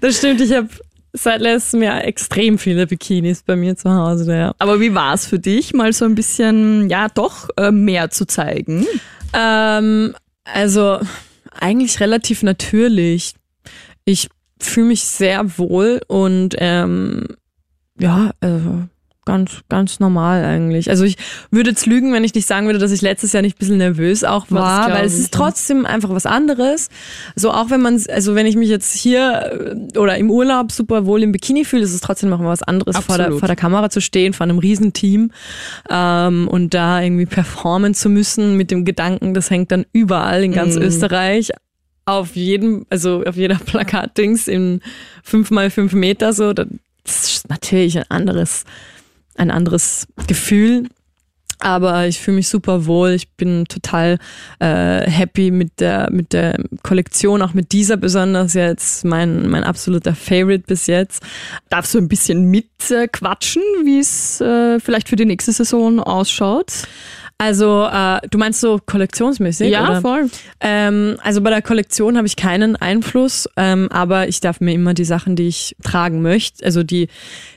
das 0.00 0.18
stimmt. 0.18 0.40
Ich 0.40 0.52
habe 0.52 0.68
seit 1.12 1.40
letztem 1.40 1.82
Jahr 1.82 2.04
extrem 2.04 2.58
viele 2.58 2.86
Bikinis 2.86 3.42
bei 3.42 3.56
mir 3.56 3.76
zu 3.76 3.90
Hause. 3.90 4.34
Ja. 4.34 4.54
Aber 4.58 4.80
wie 4.80 4.94
war 4.94 5.14
es 5.14 5.26
für 5.26 5.38
dich, 5.38 5.72
mal 5.72 5.92
so 5.92 6.04
ein 6.04 6.14
bisschen, 6.14 6.88
ja, 6.90 7.08
doch 7.08 7.48
äh, 7.56 7.70
mehr 7.70 8.10
zu 8.10 8.26
zeigen? 8.26 8.86
Ähm, 9.32 10.14
also 10.44 10.98
eigentlich 11.52 12.00
relativ 12.00 12.42
natürlich. 12.42 13.34
Ich 14.04 14.28
fühle 14.60 14.88
mich 14.88 15.04
sehr 15.04 15.58
wohl 15.58 16.00
und 16.08 16.54
ähm, 16.58 17.26
ja, 17.98 18.30
also 18.40 18.84
ganz, 19.28 19.60
ganz 19.68 20.00
normal 20.00 20.42
eigentlich. 20.42 20.88
Also 20.88 21.04
ich 21.04 21.16
würde 21.50 21.70
jetzt 21.70 21.84
lügen, 21.84 22.14
wenn 22.14 22.24
ich 22.24 22.34
nicht 22.34 22.46
sagen 22.46 22.64
würde, 22.66 22.78
dass 22.78 22.92
ich 22.92 23.02
letztes 23.02 23.34
Jahr 23.34 23.42
nicht 23.42 23.56
ein 23.56 23.58
bisschen 23.58 23.76
nervös 23.76 24.24
auch 24.24 24.46
war, 24.48 24.90
weil 24.90 25.04
es 25.04 25.18
ist 25.18 25.34
trotzdem 25.34 25.84
einfach 25.84 26.08
was 26.08 26.24
anderes. 26.24 26.88
So 27.36 27.50
auch 27.50 27.68
wenn 27.68 27.82
man, 27.82 28.02
also 28.08 28.34
wenn 28.34 28.46
ich 28.46 28.56
mich 28.56 28.70
jetzt 28.70 28.94
hier 28.94 29.76
äh, 29.92 29.98
oder 29.98 30.16
im 30.16 30.30
Urlaub 30.30 30.72
super 30.72 31.04
wohl 31.04 31.22
im 31.22 31.32
Bikini 31.32 31.66
fühle, 31.66 31.82
ist 31.82 31.92
es 31.92 32.00
trotzdem 32.00 32.30
noch 32.30 32.40
mal 32.40 32.48
was 32.48 32.62
anderes, 32.62 32.96
vor 32.96 33.18
der, 33.18 33.32
vor 33.32 33.46
der 33.46 33.56
Kamera 33.56 33.90
zu 33.90 34.00
stehen, 34.00 34.32
vor 34.32 34.44
einem 34.44 34.58
Riesenteam 34.58 35.30
ähm, 35.90 36.48
und 36.48 36.72
da 36.72 37.02
irgendwie 37.02 37.26
performen 37.26 37.92
zu 37.92 38.08
müssen 38.08 38.56
mit 38.56 38.70
dem 38.70 38.86
Gedanken, 38.86 39.34
das 39.34 39.50
hängt 39.50 39.70
dann 39.70 39.84
überall 39.92 40.42
in 40.42 40.52
ganz 40.52 40.76
Mhm. 40.76 40.82
Österreich 40.82 41.50
auf 42.06 42.36
jedem, 42.36 42.86
also 42.88 43.22
auf 43.26 43.36
jeder 43.36 43.56
Plakatdings 43.66 44.48
in 44.48 44.80
fünf 45.22 45.50
mal 45.50 45.68
fünf 45.70 45.92
Meter 45.92 46.32
so. 46.32 46.54
Das 46.54 46.66
ist 47.04 47.48
natürlich 47.50 47.98
ein 47.98 48.04
anderes, 48.08 48.64
ein 49.38 49.50
anderes 49.50 50.06
Gefühl. 50.26 50.88
Aber 51.60 52.06
ich 52.06 52.20
fühle 52.20 52.36
mich 52.36 52.48
super 52.48 52.86
wohl. 52.86 53.10
Ich 53.10 53.32
bin 53.32 53.64
total 53.66 54.18
äh, 54.60 55.10
happy 55.10 55.50
mit 55.50 55.80
der 55.80 56.08
mit 56.12 56.32
der 56.32 56.56
Kollektion, 56.84 57.42
auch 57.42 57.52
mit 57.52 57.72
dieser 57.72 57.96
besonders 57.96 58.54
jetzt 58.54 59.04
mein 59.04 59.48
mein 59.48 59.64
absoluter 59.64 60.14
Favorite 60.14 60.64
bis 60.68 60.86
jetzt. 60.86 61.20
Darfst 61.68 61.94
du 61.94 61.98
ein 61.98 62.06
bisschen 62.06 62.48
mitquatschen, 62.48 63.62
wie 63.84 63.98
es 63.98 64.40
äh, 64.40 64.78
vielleicht 64.78 65.08
für 65.08 65.16
die 65.16 65.24
nächste 65.24 65.52
Saison 65.52 65.98
ausschaut? 65.98 66.84
Also 67.40 67.84
äh, 67.90 68.18
du 68.30 68.36
meinst 68.36 68.60
so 68.60 68.80
kollektionsmäßig? 68.84 69.70
oder? 69.90 70.00
voll. 70.00 70.28
Ähm, 70.60 71.16
also 71.22 71.40
bei 71.40 71.50
der 71.50 71.62
Kollektion 71.62 72.16
habe 72.16 72.26
ich 72.26 72.34
keinen 72.34 72.74
Einfluss, 72.74 73.48
ähm, 73.56 73.88
aber 73.92 74.26
ich 74.26 74.40
darf 74.40 74.60
mir 74.60 74.72
immer 74.72 74.92
die 74.92 75.04
Sachen, 75.04 75.36
die 75.36 75.46
ich 75.46 75.76
tragen 75.84 76.20
möchte, 76.20 76.64
also 76.64 76.82
die, 76.82 77.06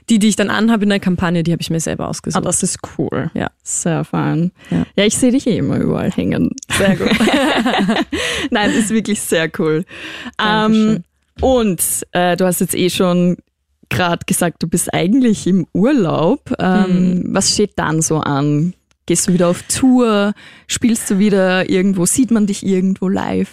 die, 0.08 0.20
die 0.20 0.28
ich 0.28 0.36
dann 0.36 0.52
anhabe 0.52 0.84
in 0.84 0.90
der 0.90 1.00
Kampagne, 1.00 1.42
die 1.42 1.52
habe 1.52 1.64
ich 1.64 1.72
mir 1.72 1.80
selber 1.80 2.06
Ah, 2.06 2.10
ausgesucht. 2.10 2.46
das 2.46 2.62
ist 2.62 2.78
cool. 3.00 3.32
Ja. 3.34 3.50
Sehr 3.64 4.04
fein. 4.04 4.52
Ja. 4.70 4.86
Ja, 4.96 5.06
ich 5.06 5.18
sehe 5.18 5.32
dich 5.32 5.48
eh 5.48 5.58
immer 5.58 5.78
überall 5.78 6.12
hängen. 6.12 6.52
Sehr 6.78 6.96
gut. 6.96 7.10
Nein, 8.52 8.72
ist 8.72 8.92
wirklich 8.92 9.20
sehr 9.20 9.50
cool. 9.58 9.84
Ähm, 10.40 11.04
und 11.40 11.82
äh, 12.12 12.38
du 12.38 12.46
hast 12.46 12.62
jetzt 12.62 12.76
eh 12.76 12.90
schon 12.92 13.38
gerade 13.90 14.26
gesagt, 14.28 14.62
du 14.62 14.68
bist 14.68 14.94
eigentlich 14.94 15.48
im 15.48 15.66
Urlaub. 15.74 16.54
Ähm, 16.60 17.24
Was 17.30 17.52
steht 17.54 17.72
dann 17.78 18.02
so 18.04 18.18
an? 18.20 18.74
Gehst 19.12 19.28
du 19.28 19.34
wieder 19.34 19.50
auf 19.50 19.64
Tour? 19.64 20.32
Spielst 20.68 21.12
du 21.12 21.20
wieder 21.20 21.70
irgendwo? 21.70 22.06
Sieht 22.06 22.32
man 22.32 22.48
dich 22.48 22.66
irgendwo 22.66 23.10
live? 23.10 23.50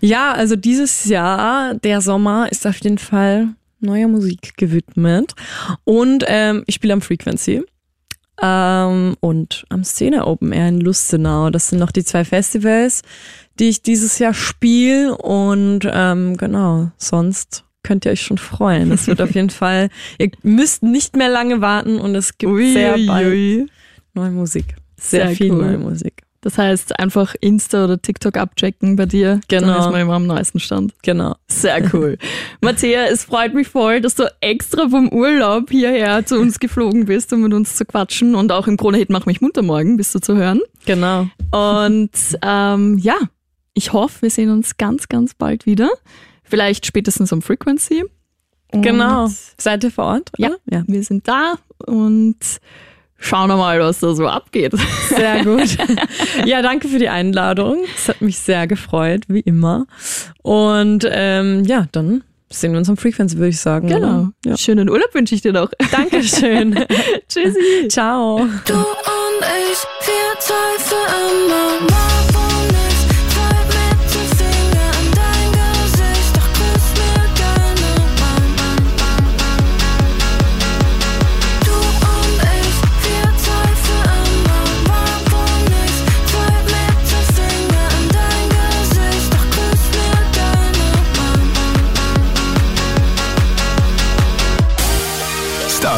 ja, 0.00 0.32
also 0.32 0.56
dieses 0.56 1.04
Jahr, 1.04 1.74
der 1.74 2.00
Sommer, 2.00 2.50
ist 2.50 2.66
auf 2.66 2.78
jeden 2.78 2.96
Fall 2.96 3.48
neuer 3.80 4.08
Musik 4.08 4.56
gewidmet. 4.56 5.34
Und 5.84 6.24
ähm, 6.28 6.64
ich 6.66 6.76
spiele 6.76 6.94
am 6.94 7.02
Frequency. 7.02 7.62
Ähm, 8.40 9.14
und 9.20 9.66
am 9.68 9.84
Szene 9.84 10.26
Open 10.26 10.50
Air 10.50 10.68
in 10.68 10.80
Lustenau. 10.80 11.50
Das 11.50 11.68
sind 11.68 11.78
noch 11.78 11.92
die 11.92 12.04
zwei 12.04 12.24
Festivals, 12.24 13.02
die 13.58 13.68
ich 13.68 13.82
dieses 13.82 14.18
Jahr 14.18 14.32
spiele. 14.32 15.14
Und 15.14 15.80
ähm, 15.92 16.38
genau, 16.38 16.90
sonst 16.96 17.64
könnt 17.82 18.06
ihr 18.06 18.12
euch 18.12 18.22
schon 18.22 18.38
freuen. 18.38 18.90
Es 18.90 19.08
wird 19.08 19.20
auf 19.20 19.30
jeden 19.34 19.50
Fall, 19.50 19.90
ihr 20.16 20.30
müsst 20.42 20.82
nicht 20.82 21.16
mehr 21.18 21.28
lange 21.28 21.60
warten 21.60 21.98
und 21.98 22.14
es 22.14 22.38
gibt 22.38 22.56
sehr 22.56 22.96
bald 23.06 23.68
neue 24.14 24.30
Musik. 24.30 24.76
Sehr, 25.02 25.28
Sehr 25.28 25.36
viel 25.36 25.52
cool. 25.52 25.62
neue 25.66 25.78
Musik. 25.78 26.22
Das 26.42 26.58
heißt, 26.58 26.98
einfach 26.98 27.36
Insta 27.40 27.84
oder 27.84 28.02
TikTok 28.02 28.36
abchecken 28.36 28.96
bei 28.96 29.06
dir. 29.06 29.40
Genau. 29.46 29.68
Dann 29.68 29.80
ist 29.80 29.90
man 29.90 30.00
immer 30.00 30.14
am 30.14 30.26
neuesten 30.26 30.58
Stand. 30.58 30.92
Genau. 31.02 31.36
Sehr 31.46 31.82
cool. 31.94 32.18
Matthäa, 32.60 33.06
es 33.06 33.24
freut 33.24 33.54
mich 33.54 33.68
voll, 33.68 34.00
dass 34.00 34.16
du 34.16 34.24
extra 34.40 34.88
vom 34.88 35.08
Urlaub 35.08 35.70
hierher 35.70 36.26
zu 36.26 36.38
uns 36.40 36.58
geflogen 36.58 37.04
bist, 37.04 37.32
um 37.32 37.42
mit 37.42 37.52
uns 37.52 37.76
zu 37.76 37.84
quatschen. 37.84 38.34
Und 38.34 38.50
auch 38.50 38.66
im 38.66 38.76
Krone-Hit 38.76 39.08
Mach 39.10 39.24
mich 39.24 39.40
munter 39.40 39.62
morgen 39.62 39.96
bist 39.96 40.14
du 40.16 40.18
zu 40.20 40.36
hören. 40.36 40.60
Genau. 40.84 41.28
Und 41.52 42.10
ähm, 42.42 42.98
ja, 42.98 43.16
ich 43.74 43.92
hoffe, 43.92 44.22
wir 44.22 44.30
sehen 44.30 44.50
uns 44.50 44.76
ganz, 44.76 45.08
ganz 45.08 45.34
bald 45.34 45.64
wieder. 45.64 45.90
Vielleicht 46.42 46.86
spätestens 46.86 47.32
um 47.32 47.40
Frequency. 47.40 48.04
Und 48.72 48.82
Genau. 48.82 49.28
Seid 49.58 49.84
ihr 49.84 49.92
vor 49.92 50.06
Ort? 50.06 50.30
Ja, 50.38 50.48
oder? 50.48 50.58
ja. 50.70 50.82
wir 50.88 51.04
sind 51.04 51.28
da 51.28 51.54
und 51.86 52.36
schauen 53.22 53.48
wir 53.48 53.56
mal, 53.56 53.80
was 53.80 54.00
da 54.00 54.14
so 54.14 54.26
abgeht. 54.26 54.74
Sehr 55.08 55.44
gut. 55.44 55.78
Ja, 56.44 56.60
danke 56.60 56.88
für 56.88 56.98
die 56.98 57.08
Einladung. 57.08 57.84
Es 57.94 58.08
hat 58.08 58.20
mich 58.20 58.38
sehr 58.38 58.66
gefreut, 58.66 59.24
wie 59.28 59.40
immer. 59.40 59.86
Und 60.42 61.06
ähm, 61.08 61.64
ja, 61.64 61.86
dann 61.92 62.24
sehen 62.50 62.72
wir 62.72 62.78
uns 62.78 62.88
am 62.88 62.96
Frequency, 62.96 63.36
würde 63.36 63.50
ich 63.50 63.60
sagen. 63.60 63.88
Genau. 63.88 64.28
Ja. 64.44 64.56
Schönen 64.56 64.90
Urlaub 64.90 65.14
wünsche 65.14 65.34
ich 65.34 65.42
dir 65.42 65.52
noch. 65.52 65.70
Dankeschön. 65.90 66.74
Tschüssi. 67.28 67.88
Ciao. 67.88 68.48
Du 68.66 68.74
und 68.74 69.42
ich, 69.70 69.78
wir 70.06 70.32
Teufel 70.40 70.98
immer 71.86 72.11